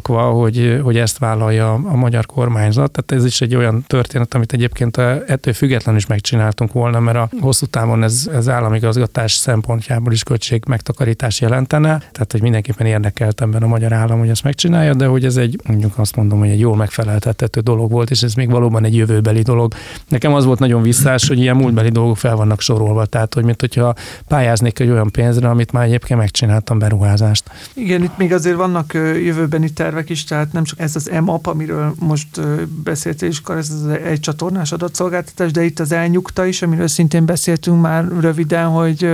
[0.08, 2.91] berakva, hogy, hogy ezt vállalja a magyar kormányzat.
[2.91, 7.30] Tehát ez is egy olyan történet, amit egyébként ettől függetlenül is megcsináltunk volna, mert a
[7.39, 11.98] hosszú távon ez, ez államigazgatás szempontjából is költség megtakarítás jelentene.
[11.98, 15.60] Tehát, hogy mindenképpen érdekelt ebben a magyar állam, hogy ezt megcsinálja, de hogy ez egy,
[15.67, 19.41] mondjuk azt mondom, hogy egy jól megfeleltethető dolog volt, és ez még valóban egy jövőbeli
[19.41, 19.74] dolog.
[20.08, 23.60] Nekem az volt nagyon visszás, hogy ilyen múltbeli dolgok fel vannak sorolva, tehát hogy mint
[23.60, 23.96] hogyha
[24.28, 27.43] pályáznék egy olyan pénzre, amit már egyébként megcsináltam beruházást.
[27.74, 31.93] Igen, itt még azért vannak jövőbeni tervek is, tehát nem csak ez az EMAP, amiről
[32.00, 32.41] most
[32.84, 37.82] beszéltél is, ez az egy csatornás adatszolgáltatás, de itt az elnyugta is, amiről szintén beszéltünk
[37.82, 39.10] már röviden, hogy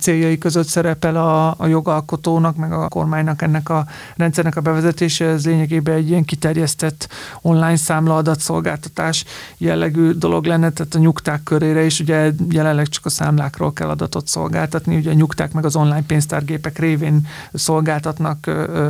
[0.00, 5.46] céljai között szerepel a, a jogalkotónak, meg a kormánynak ennek a rendszernek a bevezetése, ez
[5.46, 7.08] lényegében egy ilyen kiterjesztett
[7.40, 9.24] online számla adatszolgáltatás
[9.56, 14.26] jellegű dolog lenne, tehát a nyugták körére is ugye jelenleg csak a számlákról kell adatot
[14.26, 18.46] szolgáltatni, ugye a nyugták meg az online pénztárgépek révén szolgáltatnak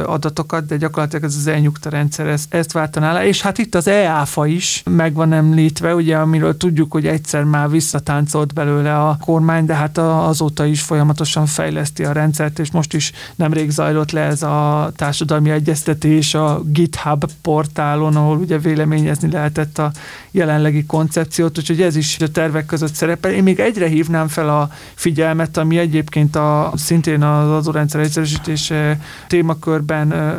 [0.06, 3.88] adatokat, de gyakorlatilag ez az elnyugta rendszer ezt, ezt váltaná le, és hát itt az
[3.88, 9.64] EÁFA is meg van említve, ugye, amiről tudjuk, hogy egyszer már visszatáncolt belőle a kormány,
[9.64, 14.42] de hát azóta is folyamatosan fejleszti a rendszert, és most is nemrég zajlott le ez
[14.42, 19.92] a társadalmi egyeztetés a GitHub portálon, ahol ugye véleményezni lehetett a
[20.30, 23.32] jelenlegi koncepciót, úgyhogy ez is a tervek között szerepel.
[23.32, 30.34] Én még egyre hívnám fel a figyelmet, ami egyébként a, szintén az adórendszer egyszerűsítése témakörben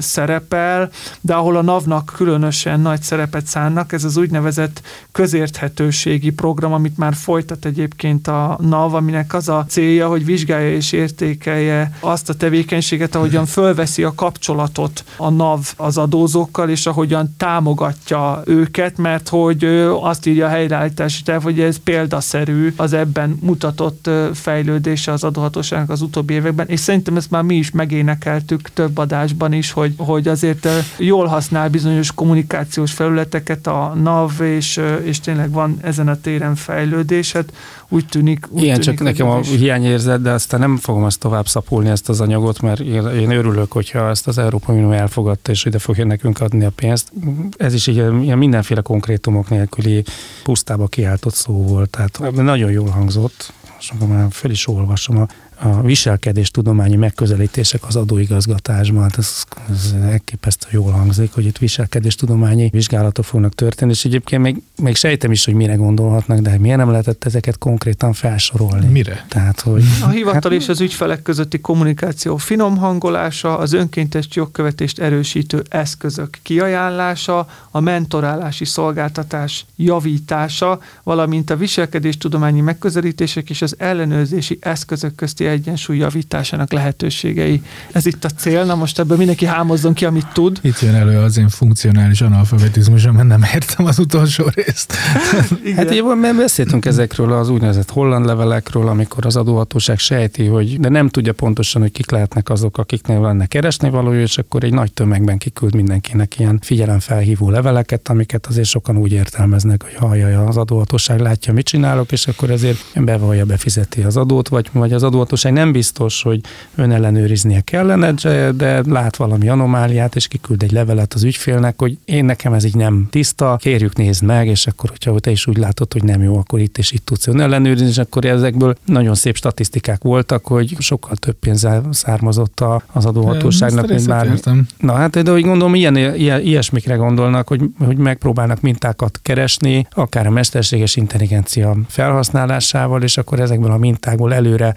[0.50, 0.90] szerepel,
[1.22, 4.82] de ahol a NAV-nak különösen nagy szerepet szánnak, ez az úgynevezett
[5.12, 10.92] közérthetőségi program, amit már folytat egyébként a NAV, aminek az a célja, hogy vizsgálja és
[10.92, 18.42] értékelje azt a tevékenységet, ahogyan fölveszi a kapcsolatot a NAV az adózókkal, és ahogyan támogatja
[18.46, 19.64] őket, mert hogy
[20.02, 26.02] azt írja a helyreállítási terv, hogy ez példaszerű az ebben mutatott fejlődése az adóhatóságnak az
[26.02, 30.68] utóbbi években, és szerintem ezt már mi is megénekeltük több adásban is, hogy, hogy azért
[30.98, 37.32] jól használ bizonyos kommunikációs felületeket a NAV, és, és tényleg van ezen a téren fejlődés.
[37.32, 37.54] Hát
[37.90, 38.48] úgy tűnik.
[38.50, 42.10] Úgy Igen, tűnik, csak nekem a hiányérzet, de aztán nem fogom ezt tovább szapulni, ezt
[42.10, 46.42] az anyagot, mert én örülök, hogyha ezt az Európai Unió elfogadta, és ide fogja nekünk
[46.42, 47.12] adni a pénzt.
[47.58, 50.04] Ez is így ilyen mindenféle konkrétumok nélküli
[50.44, 55.28] pusztába kiáltott szó volt, tehát nagyon jól hangzott, és akkor már fel is olvasom a
[55.62, 62.16] a viselkedés tudományi megközelítések az adóigazgatásban, hát ez, ez elképesztő jól hangzik, hogy itt viselkedés
[62.16, 66.78] tudományi vizsgálatok fognak történni, és egyébként még, még sejtem is, hogy mire gondolhatnak, de miért
[66.78, 68.88] nem lehetett ezeket konkrétan felsorolni?
[68.88, 69.26] Mire?
[69.30, 75.00] Tehát, hogy, a hivatal hát, és az ügyfelek közötti kommunikáció finom hangolása, az önkéntes jogkövetést
[75.00, 84.58] erősítő eszközök kiajánlása, a mentorálási szolgáltatás javítása, valamint a viselkedés tudományi megközelítések és az ellenőrzési
[84.62, 87.62] eszközök közti egyensúly javításának lehetőségei.
[87.92, 90.60] Ez itt a cél, na most ebből mindenki hámozzon ki, amit tud.
[90.62, 94.94] Itt jön elő az én funkcionális analfabetizmusom, mert nem értem az utolsó részt.
[95.76, 100.90] hát így mert beszéltünk ezekről az úgynevezett holland levelekről, amikor az adóhatóság sejti, hogy de
[100.90, 104.94] nem tudja pontosan, hogy kik lehetnek azok, akiknél lenne keresni valója, és akkor egy nagy
[104.94, 111.20] tömegben kiküld mindenkinek ilyen figyelemfelhívó leveleket, amiket azért sokan úgy értelmeznek, hogy hallja az adóhatóság,
[111.20, 115.72] látja, mit csinálok, és akkor ezért bevallja, befizeti az adót, vagy, vagy az adóhatóság nem
[115.72, 116.42] biztos, hogy
[116.76, 121.98] ön ellenőriznie kellene, de, de lát valami anomáliát, és kiküld egy levelet az ügyfélnek, hogy
[122.06, 125.58] én nekem ez így nem tiszta, kérjük nézd meg, és akkor, hogyha te is úgy
[125.58, 129.16] látod, hogy nem jó, akkor itt és itt tudsz ön ellenőrizni, és akkor ezekből nagyon
[129.16, 134.40] szép statisztikák voltak, hogy sokkal több pénz származott az adóhatóságnak, mint bár.
[134.78, 140.28] Na hát, de hogy gondolom, ilyen, ilyen, ilyesmikre gondolnak, hogy, hogy megpróbálnak mintákat keresni, akár
[140.28, 144.76] a mesterséges intelligencia felhasználásával, és akkor ezekből a mintákból előre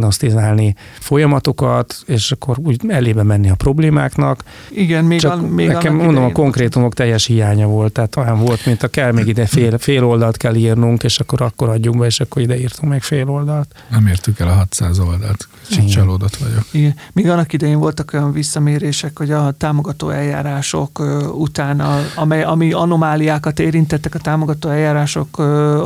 [0.00, 4.42] prognosztizálni folyamatokat, és akkor úgy elébe menni a problémáknak.
[4.68, 8.66] Igen, még, Csak an, még nekem mondom, a konkrétumok teljes hiánya volt, tehát olyan volt,
[8.66, 12.06] mint a kell még ide fél, fél oldalt kell írnunk, és akkor akkor adjunk be,
[12.06, 13.74] és akkor ide írtunk meg fél oldalt.
[13.90, 15.48] Nem értük el a 600 oldalt.
[15.66, 16.64] Kicsit csalódott vagyok.
[16.70, 16.94] Igen.
[17.12, 20.98] Még annak idején voltak olyan visszamérések, hogy a támogató eljárások
[21.34, 25.38] után, a, amely, ami anomáliákat érintettek a támogató eljárások,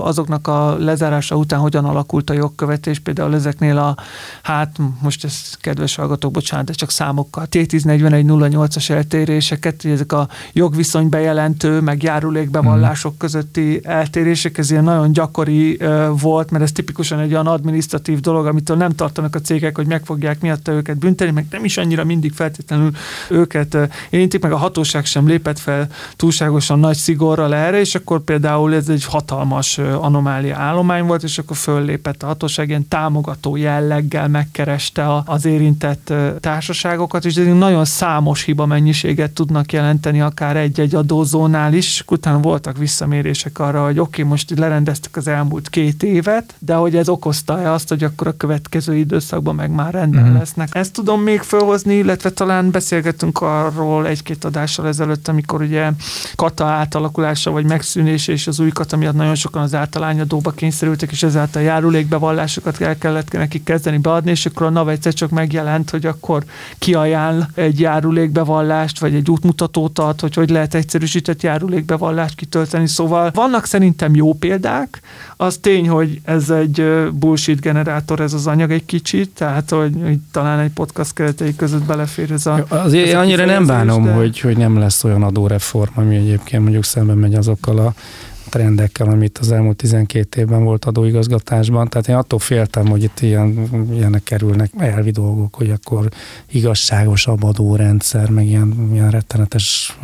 [0.02, 3.96] azoknak a lezárása után hogyan alakult a jogkövetés, például ezeknél a,
[4.42, 11.80] hát most ez kedves hallgatók, bocsánat, de csak számokkal, T104108-as eltéréseket, ezek a jogviszony bejelentő,
[11.80, 15.78] meg járulékbevallások közötti eltérések, ez ilyen nagyon gyakori
[16.20, 20.04] volt, mert ez tipikusan egy olyan administratív dolog, amitől nem tartanak a cégek, hogy meg
[20.04, 22.90] fogják miatta őket bünteni, meg nem is annyira mindig feltétlenül
[23.30, 23.76] őket
[24.10, 28.88] érintik, meg a hatóság sem lépett fel túlságosan nagy szigorral erre, és akkor például ez
[28.88, 33.56] egy hatalmas anomália állomány volt, és akkor föllépett a hatóság, ilyen támogató
[33.94, 40.94] jelleggel megkereste az érintett társaságokat, és ez nagyon számos hiba mennyiséget tudnak jelenteni akár egy-egy
[40.94, 46.54] adózónál is, utána voltak visszamérések arra, hogy oké, okay, most lerendeztük az elmúlt két évet,
[46.58, 50.34] de hogy ez okozta-e azt, hogy akkor a következő időszakban meg már rendben mm.
[50.34, 50.68] lesznek.
[50.72, 55.90] Ezt tudom még felhozni, illetve talán beszélgetünk arról egy-két adással ezelőtt, amikor ugye
[56.34, 61.22] kata átalakulása vagy megszűnése és az új kata miatt nagyon sokan az általányadóba kényszerültek, és
[61.22, 66.06] ezáltal járulékbevallásokat el kellett nekik kezdeni beadni, és akkor a NAV egyszer csak megjelent, hogy
[66.06, 66.44] akkor
[66.78, 72.86] kiajánl egy járulékbevallást, vagy egy útmutatót ad, hogy hogy lehet egyszerűsített járulékbevallást kitölteni.
[72.86, 75.00] Szóval vannak szerintem jó példák,
[75.36, 80.18] az tény, hogy ez egy bullshit generátor ez az anyag egy kicsit, tehát hogy, hogy
[80.32, 82.64] talán egy podcast keretei között belefér ez a...
[82.68, 84.12] Azért a annyira nem bánom, de...
[84.12, 87.94] hogy, hogy nem lesz olyan adóreform, ami egyébként mondjuk szemben megy azokkal a
[88.48, 91.88] trendekkel, amit az elmúlt 12 évben volt adóigazgatásban.
[91.88, 96.08] Tehát én attól féltem, hogy itt ilyen, ilyenek kerülnek elvi dolgok, hogy akkor
[96.50, 99.98] igazságosabb adórendszer, meg ilyen, ilyen rettenetes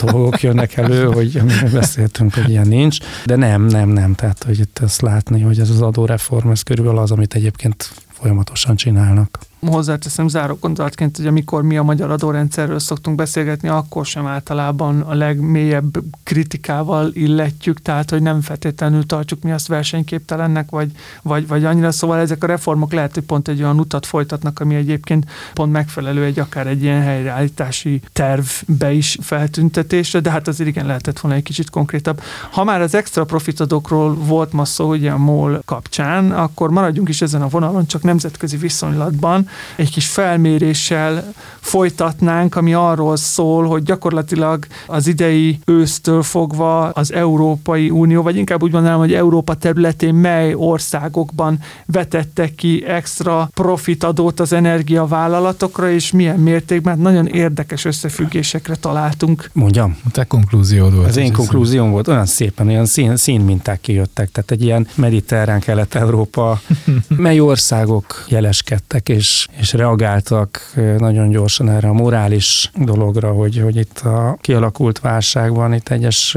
[0.00, 4.78] dolgok jönnek elő, hogy beszéltünk, hogy ilyen nincs, de nem, nem, nem, tehát hogy itt
[4.82, 9.38] ezt látni, hogy ez az adóreform, ez körülbelül az, amit egyébként folyamatosan csinálnak
[9.70, 15.14] hozzáteszem záró gondolatként, hogy amikor mi a magyar adórendszerről szoktunk beszélgetni, akkor sem általában a
[15.14, 20.90] legmélyebb kritikával illetjük, tehát hogy nem feltétlenül tartjuk mi azt versenyképtelennek, vagy,
[21.22, 21.92] vagy, vagy annyira.
[21.92, 26.24] Szóval ezek a reformok lehet, hogy pont egy olyan utat folytatnak, ami egyébként pont megfelelő
[26.24, 31.42] egy akár egy ilyen helyreállítási tervbe is feltüntetésre, de hát azért igen lehetett volna egy
[31.42, 32.20] kicsit konkrétabb.
[32.50, 37.22] Ha már az extra profitadókról volt ma szó, ugye a MOL kapcsán, akkor maradjunk is
[37.22, 44.66] ezen a vonalon, csak nemzetközi viszonylatban egy kis felméréssel folytatnánk, ami arról szól, hogy gyakorlatilag
[44.86, 50.54] az idei ősztől fogva az Európai Unió, vagy inkább úgy mondanám, hogy Európa területén mely
[50.54, 59.50] országokban vetettek ki extra profitadót az energiavállalatokra, és milyen mértékben nagyon érdekes összefüggésekre találtunk.
[59.52, 59.96] Mondjam.
[60.04, 61.08] A te konklúziód volt.
[61.08, 66.60] Az én konklúzióm volt, olyan szépen, olyan szín, színminták kijöttek, tehát egy ilyen mediterrán kelet-európa,
[67.08, 73.98] mely országok jeleskedtek, és és, reagáltak nagyon gyorsan erre a morális dologra, hogy, hogy itt
[73.98, 76.36] a kialakult válságban itt egyes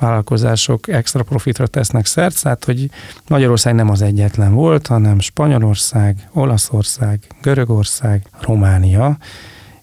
[0.00, 2.90] vállalkozások extra profitra tesznek szert, tehát hogy
[3.28, 9.16] Magyarország nem az egyetlen volt, hanem Spanyolország, Olaszország, Görögország, Románia,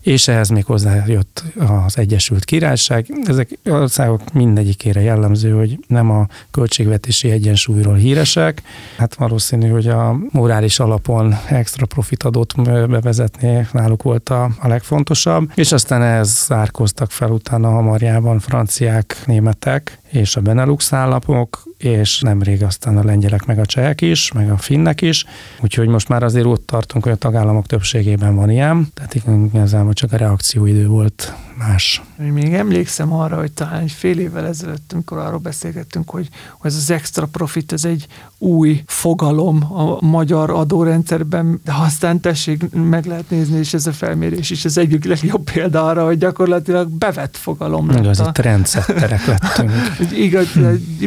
[0.06, 1.44] és ehhez még hozzájött
[1.86, 3.06] az Egyesült Királyság.
[3.24, 8.62] Ezek országok mindegyikére jellemző, hogy nem a költségvetési egyensúlyról híresek.
[8.98, 15.72] Hát valószínű, hogy a morális alapon extra profitadót bevezetni náluk volt a, a legfontosabb, és
[15.72, 22.98] aztán ehhez zárkoztak fel utána hamarjában franciák, németek és a Benelux államok, és nemrég aztán
[22.98, 25.26] a lengyelek meg a csehek is, meg a finnek is,
[25.62, 29.16] úgyhogy most már azért ott tartunk, hogy a tagállamok többségében van ilyen, tehát
[29.54, 32.02] igazából csak a reakcióidő volt más.
[32.18, 36.78] Még emlékszem arra, hogy talán egy fél évvel ezelőtt, amikor arról beszélgettünk, hogy, hogy ez
[36.78, 38.08] az extra profit, ez egy
[38.38, 44.50] új fogalom a magyar adórendszerben, de aztán tessék, meg lehet nézni, és ez a felmérés
[44.50, 47.90] is az egyik legjobb példa arra, hogy gyakorlatilag bevett fogalom.
[47.90, 48.32] Igazi a...
[48.32, 49.72] trendsetterek lettünk.
[50.12, 50.48] Igaz,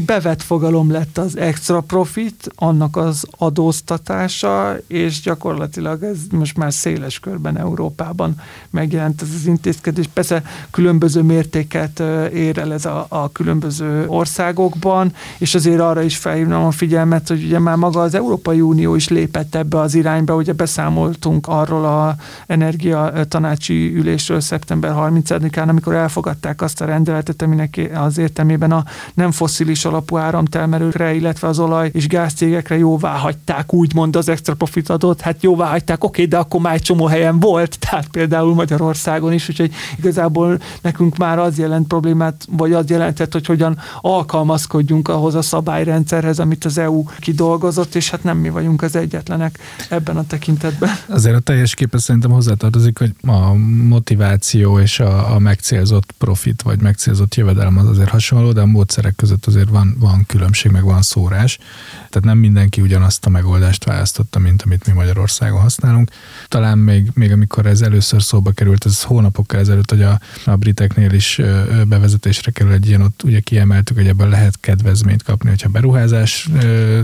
[0.06, 7.18] bevett fogalom lett az extra profit, annak az adóztatása, és gyakorlatilag ez most már széles
[7.18, 8.34] körben Európában
[8.70, 10.06] megjelent ez az intézkedés.
[10.12, 12.02] Persze különböző mértéket
[12.32, 17.44] ér el ez a, a különböző országokban, és azért arra is felhívnám a figyelmet, hogy
[17.44, 22.16] ugye már maga az Európai Unió is lépett ebbe az irányba, ugye beszámoltunk arról a
[22.46, 29.30] energia tanácsi ülésről szeptember 30-án, amikor elfogadták azt a rendeletet, aminek az értelmében a nem
[29.30, 30.16] fosszilis alapú
[30.56, 35.66] áramtermelőkre, illetve az olaj és gázcégekre jóvá hagyták, úgymond az extra profit adót, hát jóvá
[35.66, 40.58] hagyták, oké, de akkor már egy csomó helyen volt, tehát például Magyarországon is, úgyhogy igazából
[40.82, 46.64] nekünk már az jelent problémát, vagy az jelentett, hogy hogyan alkalmazkodjunk ahhoz a szabályrendszerhez, amit
[46.64, 50.90] az EU kidolgozott, és hát nem mi vagyunk az egyetlenek ebben a tekintetben.
[51.08, 53.54] Azért a teljes képes szerintem hozzátartozik, hogy a
[53.88, 59.16] motiváció és a, a megcélzott profit, vagy megcélzott jövedelem az azért hasonló, de a módszerek
[59.16, 60.37] között azért van, van különbség,
[60.70, 61.58] meg van szórás.
[61.96, 66.10] Tehát nem mindenki ugyanazt a megoldást választotta, mint amit mi Magyarországon használunk.
[66.48, 71.12] Talán még, még amikor ez először szóba került, ez hónapokkal ezelőtt, hogy a a, briteknél
[71.12, 71.40] is
[71.88, 76.48] bevezetésre kerül egy ilyen, ott ugye kiemeltük, hogy ebből lehet kedvezményt kapni, hogyha beruházás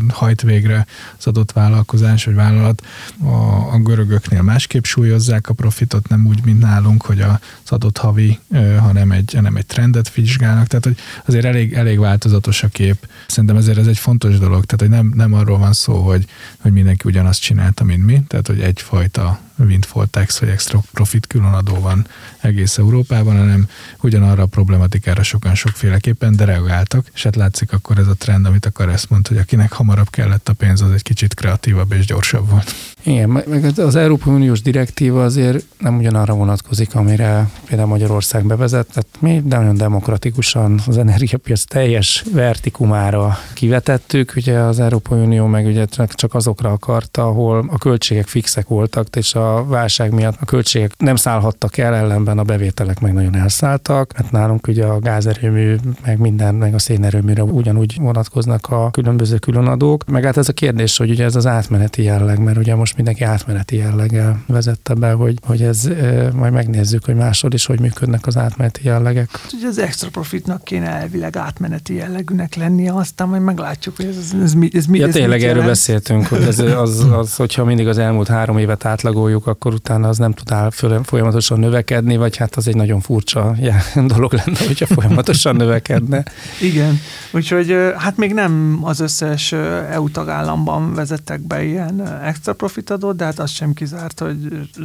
[0.09, 0.87] hajt végre
[1.19, 2.83] az adott vállalkozás vagy vállalat.
[3.25, 8.39] A, a görögöknél másképp súlyozzák a profitot, nem úgy, mint nálunk, hogy az adott havi,
[8.79, 13.09] hanem egy, hanem egy trendet vizsgálnak, tehát hogy azért elég, elég változatos a kép.
[13.27, 16.25] Szerintem ezért ez egy fontos dolog, tehát hogy nem, nem arról van szó, hogy,
[16.61, 21.75] hogy mindenki ugyanazt csinálta, mint mi, tehát hogy egyfajta windfall tax vagy extra profit különadó
[21.81, 22.07] van
[22.41, 23.69] egész Európában, hanem
[24.01, 28.67] ugyanarra a problematikára sokan sokféleképpen, de reagáltak, és hát látszik akkor ez a trend, amit
[28.67, 32.51] akar ezt mondta, hogy akinek hamarabb kellett a pénz, az egy kicsit kreatívabb és gyorsabb
[32.51, 32.75] volt.
[33.03, 39.17] Igen, meg az Európai Uniós direktíva azért nem ugyanarra vonatkozik, amire például Magyarország bevezetett.
[39.19, 44.33] Mi nagyon demokratikusan az energiapiac teljes vertikumára kivetettük.
[44.37, 49.35] Ugye az Európai Unió meg ugye csak azokra akarta, ahol a költségek fixek voltak, és
[49.35, 54.13] a a válság miatt a költségek nem szállhattak el, ellenben a bevételek meg nagyon elszálltak.
[54.17, 60.05] Hát nálunk ugye a gázerőmű, meg minden, meg a szénerőműre ugyanúgy vonatkoznak a különböző különadók.
[60.07, 63.25] Meg hát ez a kérdés, hogy ugye ez az átmeneti jelleg, mert ugye most mindenki
[63.25, 65.89] átmeneti jelleggel vezette be, hogy, hogy ez
[66.35, 69.29] majd megnézzük, hogy máshol is hogy működnek az átmeneti jellegek.
[69.31, 74.17] Hát ugye az extra profitnak kéne elvileg átmeneti jellegűnek lennie, aztán majd meglátjuk, hogy ez,
[74.17, 74.99] ez, ez, mi, ez mi.
[74.99, 75.69] Ja, ez tényleg erről jelent.
[75.69, 80.09] beszéltünk, hogy ez, az, az, hogyha mindig az elmúlt három évet átlagoljuk, halljuk, akkor utána
[80.09, 80.71] az nem tud áll
[81.03, 83.57] folyamatosan növekedni, vagy hát az egy nagyon furcsa
[84.15, 86.23] dolog lenne, hogyha folyamatosan növekedne.
[86.71, 87.01] Igen,
[87.33, 89.53] úgyhogy hát még nem az összes
[89.91, 94.37] EU tagállamban vezettek be ilyen extra profit adót, de hát az sem kizárt, hogy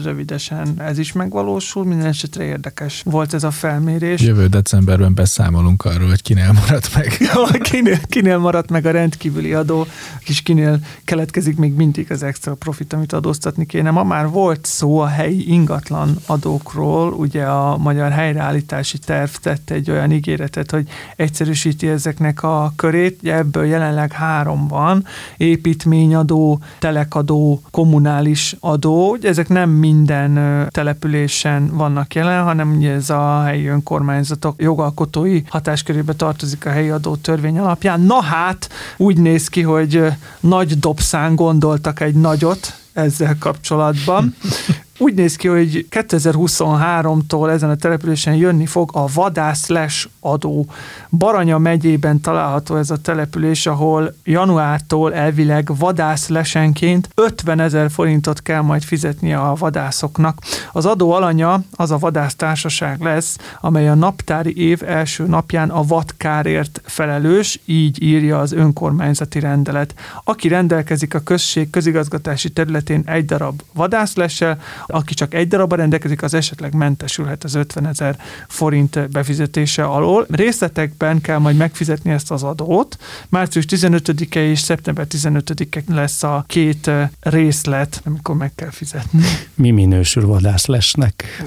[0.03, 1.85] rövidesen ez is megvalósul.
[1.85, 4.21] Minden esetre érdekes volt ez a felmérés.
[4.21, 7.17] Jövő decemberben beszámolunk arról, hogy kinél maradt meg.
[7.71, 9.87] kinél, kinél maradt meg a rendkívüli adó,
[10.25, 13.91] és kinél keletkezik még mindig az extra profit, amit adóztatni kéne.
[13.91, 19.91] Ma már volt szó a helyi ingatlan adókról, ugye a Magyar Helyreállítási Terv tette egy
[19.91, 25.05] olyan ígéretet, hogy egyszerűsíti ezeknek a körét, ugye ebből jelenleg három van,
[25.37, 33.43] építményadó, telekadó, kommunális adó, ugye ezek nem minden településen vannak jelen, hanem ugye ez a
[33.43, 38.01] helyi önkormányzatok jogalkotói hatáskörébe tartozik a helyi adó törvény alapján.
[38.01, 40.03] Na hát, úgy néz ki, hogy
[40.39, 44.35] nagy dobszán gondoltak egy nagyot, ezzel kapcsolatban.
[45.01, 50.65] Úgy néz ki, hogy 2023-tól ezen a településen jönni fog a vadászles adó.
[51.09, 58.83] Baranya megyében található ez a település, ahol januártól elvileg vadászlesenként 50 ezer forintot kell majd
[58.83, 60.37] fizetnie a vadászoknak.
[60.71, 66.81] Az adó alanya az a vadásztársaság lesz, amely a naptári év első napján a vadkárért
[66.85, 69.93] felelős, így írja az önkormányzati rendelet.
[70.23, 74.59] Aki rendelkezik a község közigazgatási területén egy darab vadászlessel,
[74.89, 78.17] Aki csak egy darabban rendelkezik, az esetleg mentesülhet az 50 ezer
[78.47, 80.25] forint befizetése alól.
[80.29, 82.97] Részletekben kell majd megfizetni ezt az adót.
[83.29, 89.21] Március 15-e és szeptember 15-e lesz a két részlet, amikor meg kell fizetni.
[89.55, 91.43] Mi minősül vadászlesnek?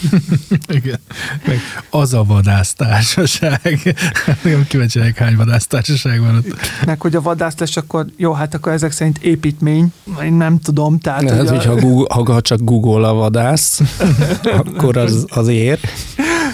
[0.78, 0.98] Igen.
[1.46, 1.58] Meg
[1.90, 3.96] az a vadásztársaság.
[4.42, 6.46] Nem kíváncsi hány vadásztársaság van ott.
[6.86, 9.92] Meg hogy a vadász lesz, akkor jó, hát akkor ezek szerint építmény.
[10.22, 10.98] Én nem tudom.
[10.98, 11.76] Tehát, hát, hogy hogyha, a...
[11.76, 13.80] Google, ha csak Google a vadász,
[14.64, 15.78] akkor az, az ér.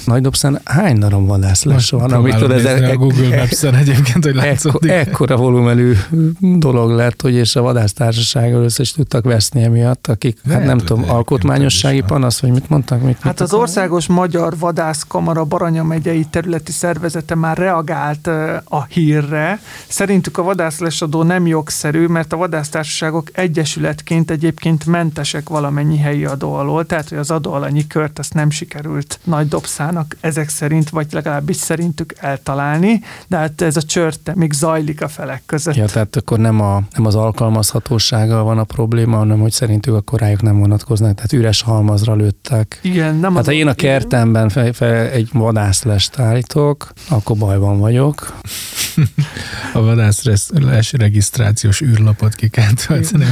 [0.05, 2.13] Nagy dobszán hány darab vadász lesz van?
[2.13, 4.91] Amitől ez e- a Google Maps-en egyébként, hogy látszódik.
[4.91, 5.93] Ekkor, ekkora volumenű
[6.41, 10.77] dolog lett, hogy és a vadásztársasággal össze is tudtak veszni emiatt, akik, hát Lehet, hát
[10.77, 13.03] nem tudom, alkotmányossági panasz, vagy mit mondtak?
[13.03, 18.27] Mit hát az Országos Magyar Vadászkamara Baranya megyei területi szervezete már reagált
[18.65, 19.61] a hírre.
[19.89, 26.87] Szerintük a vadászlesadó nem jogszerű, mert a vadásztársaságok egyesületként egyébként mentesek valamennyi helyi adó alól,
[26.87, 29.49] tehát hogy az adóalanyi kört ezt nem sikerült nagy
[29.93, 35.09] dobszának ezek szerint, vagy legalábbis szerintük eltalálni, de hát ez a csörte még zajlik a
[35.09, 35.75] felek között.
[35.75, 40.21] Ja, tehát akkor nem, a, nem az alkalmazhatósággal van a probléma, hanem hogy szerintük akkor
[40.21, 42.79] rájuk nem vonatkoznak, tehát üres halmazra lőttek.
[42.83, 48.37] Igen, nem hát ha én a kertemben fe, fe, egy vadászlest állítok, akkor bajban vagyok.
[49.73, 53.25] a vadászles regisztrációs űrlapot ki kell tölteni.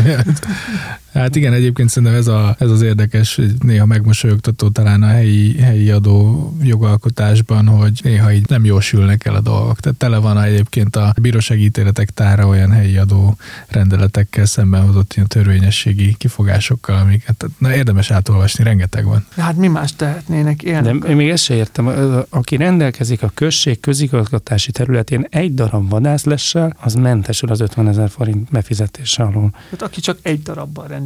[1.12, 5.58] Hát igen, egyébként szerintem ez, a, ez az érdekes, hogy néha megmosolyogtató talán a helyi,
[5.58, 9.80] helyi adó jogalkotásban, hogy néha így nem jól sülnek el a dolgok.
[9.80, 13.36] Tehát tele van egyébként a bírósági ítéletek tára olyan helyi adó
[13.68, 19.26] rendeletekkel szemben hozott ilyen törvényességi kifogásokkal, amiket na, érdemes átolvasni, rengeteg van.
[19.36, 20.98] Hát mi más tehetnének élni?
[20.98, 21.88] De én még ezt sem értem.
[22.28, 28.50] Aki rendelkezik a község közigazgatási területén egy darab vadászlessel, az mentesül az 50 ezer forint
[28.50, 29.54] befizetése alól.
[29.70, 30.99] Hát aki csak egy darabban rendelkezik.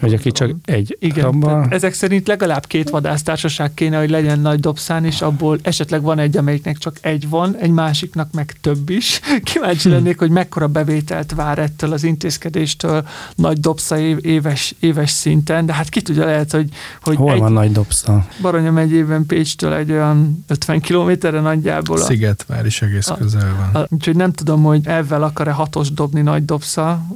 [0.00, 1.72] Vagy aki csak egy Igen, abban...
[1.72, 6.36] ezek szerint legalább két vadásztársaság kéne, hogy legyen nagy dobszán, és abból esetleg van egy,
[6.36, 9.20] amelyiknek csak egy van, egy másiknak meg több is.
[9.52, 9.96] Kíváncsi hmm.
[9.96, 15.88] lennék, hogy mekkora bevételt vár ettől az intézkedéstől nagy dobsza éves, éves szinten, de hát
[15.88, 16.68] ki tudja lehet, hogy...
[17.02, 18.26] hogy Hol egy van nagy dobsza?
[18.40, 21.96] Baranya megyében Pécstől egy olyan 50 kilométerre nagyjából.
[21.96, 23.82] A, Szigetvár is egész a, közel van.
[23.82, 27.06] A, úgyhogy nem tudom, hogy ezzel akar-e hatos dobni nagy dobsza,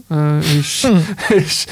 [0.58, 1.04] és, hmm.
[1.28, 1.66] és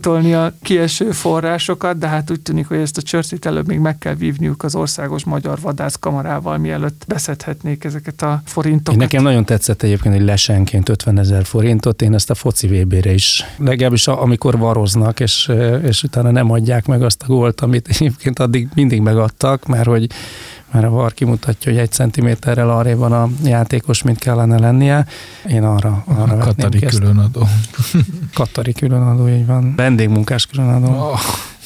[0.00, 3.98] pótolni a kieső forrásokat, de hát úgy tűnik, hogy ezt a csörcit előbb még meg
[3.98, 8.92] kell vívniuk az Országos Magyar Vadászkamarával, mielőtt beszedhetnék ezeket a forintokat.
[8.92, 13.12] Én nekem nagyon tetszett egyébként, hogy lesenként 50 ezer forintot, én ezt a foci VB-re
[13.12, 18.38] is, legalábbis amikor varoznak, és, és utána nem adják meg azt a gólt, amit egyébként
[18.38, 20.06] addig mindig megadtak, mert hogy
[20.70, 25.06] mert a VAR kimutatja, hogy egy centiméterrel arrébb van a játékos, mint kellene lennie.
[25.46, 27.48] Én arra, arra Katari különadó.
[28.34, 29.74] Katari különadó, így van.
[29.76, 30.86] Vendégmunkás különadó.
[30.86, 31.20] Oh.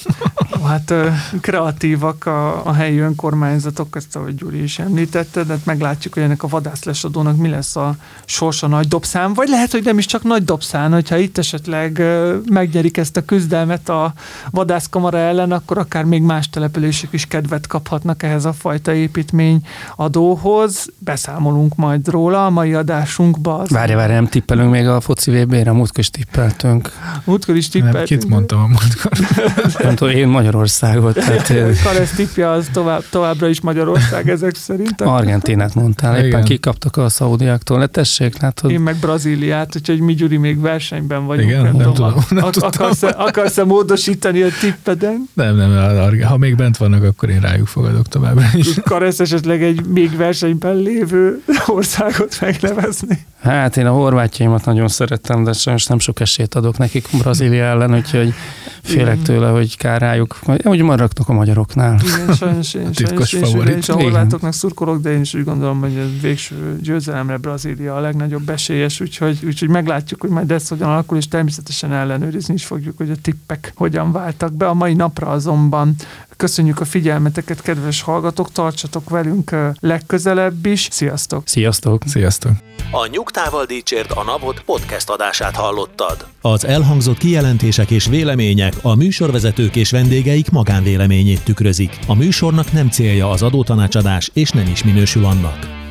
[0.67, 0.95] Hát
[1.41, 6.43] kreatívak a, a helyi önkormányzatok, ezt ahogy Gyuri is említette, de hát meglátjuk, hogy ennek
[6.43, 7.95] a vadászlesadónak mi lesz a
[8.25, 12.03] sorsa nagy dobszám, vagy lehet, hogy nem is csak nagy dobszán, hogyha itt esetleg
[12.51, 14.13] megnyerik ezt a küzdelmet a
[14.51, 20.87] vadászkamara ellen, akkor akár még más települések is kedvet kaphatnak ehhez a fajta építmény adóhoz.
[20.99, 23.65] Beszámolunk majd róla a mai adásunkba.
[23.69, 26.93] Várja, várja, nem tippelünk még a foci VB-re, múltkor is tippeltünk.
[27.25, 28.09] Múltkor is tippeltünk.
[28.09, 29.13] Nem, kit mondtam a múltkor?
[29.95, 31.15] tudom, én Magyarországot.
[31.15, 31.83] Tehát...
[31.83, 35.01] Karesz tipja az tovább, továbbra is Magyarország ezek szerint.
[35.01, 36.45] Argentinát mondtál, éppen Igen.
[36.45, 37.79] kikaptak a szaudiaktól.
[37.79, 38.71] Le tessék, látod?
[38.71, 41.49] Én meg Brazíliát, úgyhogy mi Gyuri még versenyben vagyunk.
[41.49, 42.15] Igen, nem, nem tudom.
[42.29, 45.29] Nem ak- akarsz, akarsz-e módosítani a tippeden?
[45.35, 48.75] Nem, nem, ha még bent vannak, akkor én rájuk fogadok továbbra is.
[48.83, 53.27] Karesz esetleg egy még versenyben lévő országot megnevezni.
[53.43, 57.95] Hát én a horvátjaimat nagyon szerettem, de sajnos nem sok esélyt adok nekik Brazília ellen,
[57.95, 58.35] úgyhogy
[58.83, 62.01] félek tőle, hogy kár rájuk, úgy maradtok a magyaroknál.
[62.05, 62.93] Igen, sajnos én, a
[63.25, 66.79] sajnos én, én is a horvátoknak szurkolok, de én is úgy gondolom, hogy a végső
[66.81, 71.93] győzelemre Brazília a legnagyobb esélyes, úgyhogy, úgyhogy meglátjuk, hogy majd ez hogyan alakul, és természetesen
[71.93, 74.69] ellenőrizni is fogjuk, hogy a tippek hogyan váltak be.
[74.69, 75.95] A mai napra azonban
[76.43, 80.89] Köszönjük a figyelmeteket, kedves hallgatók, tartsatok velünk legközelebb is.
[80.91, 81.43] Sziasztok!
[81.47, 82.03] Sziasztok!
[82.07, 82.53] Sziasztok!
[82.91, 86.27] A Nyugtával Dícsért a Napot podcast adását hallottad.
[86.41, 91.99] Az elhangzott kijelentések és vélemények a műsorvezetők és vendégeik magánvéleményét tükrözik.
[92.07, 95.82] A műsornak nem célja az adótanácsadás, és nem is minősül annak.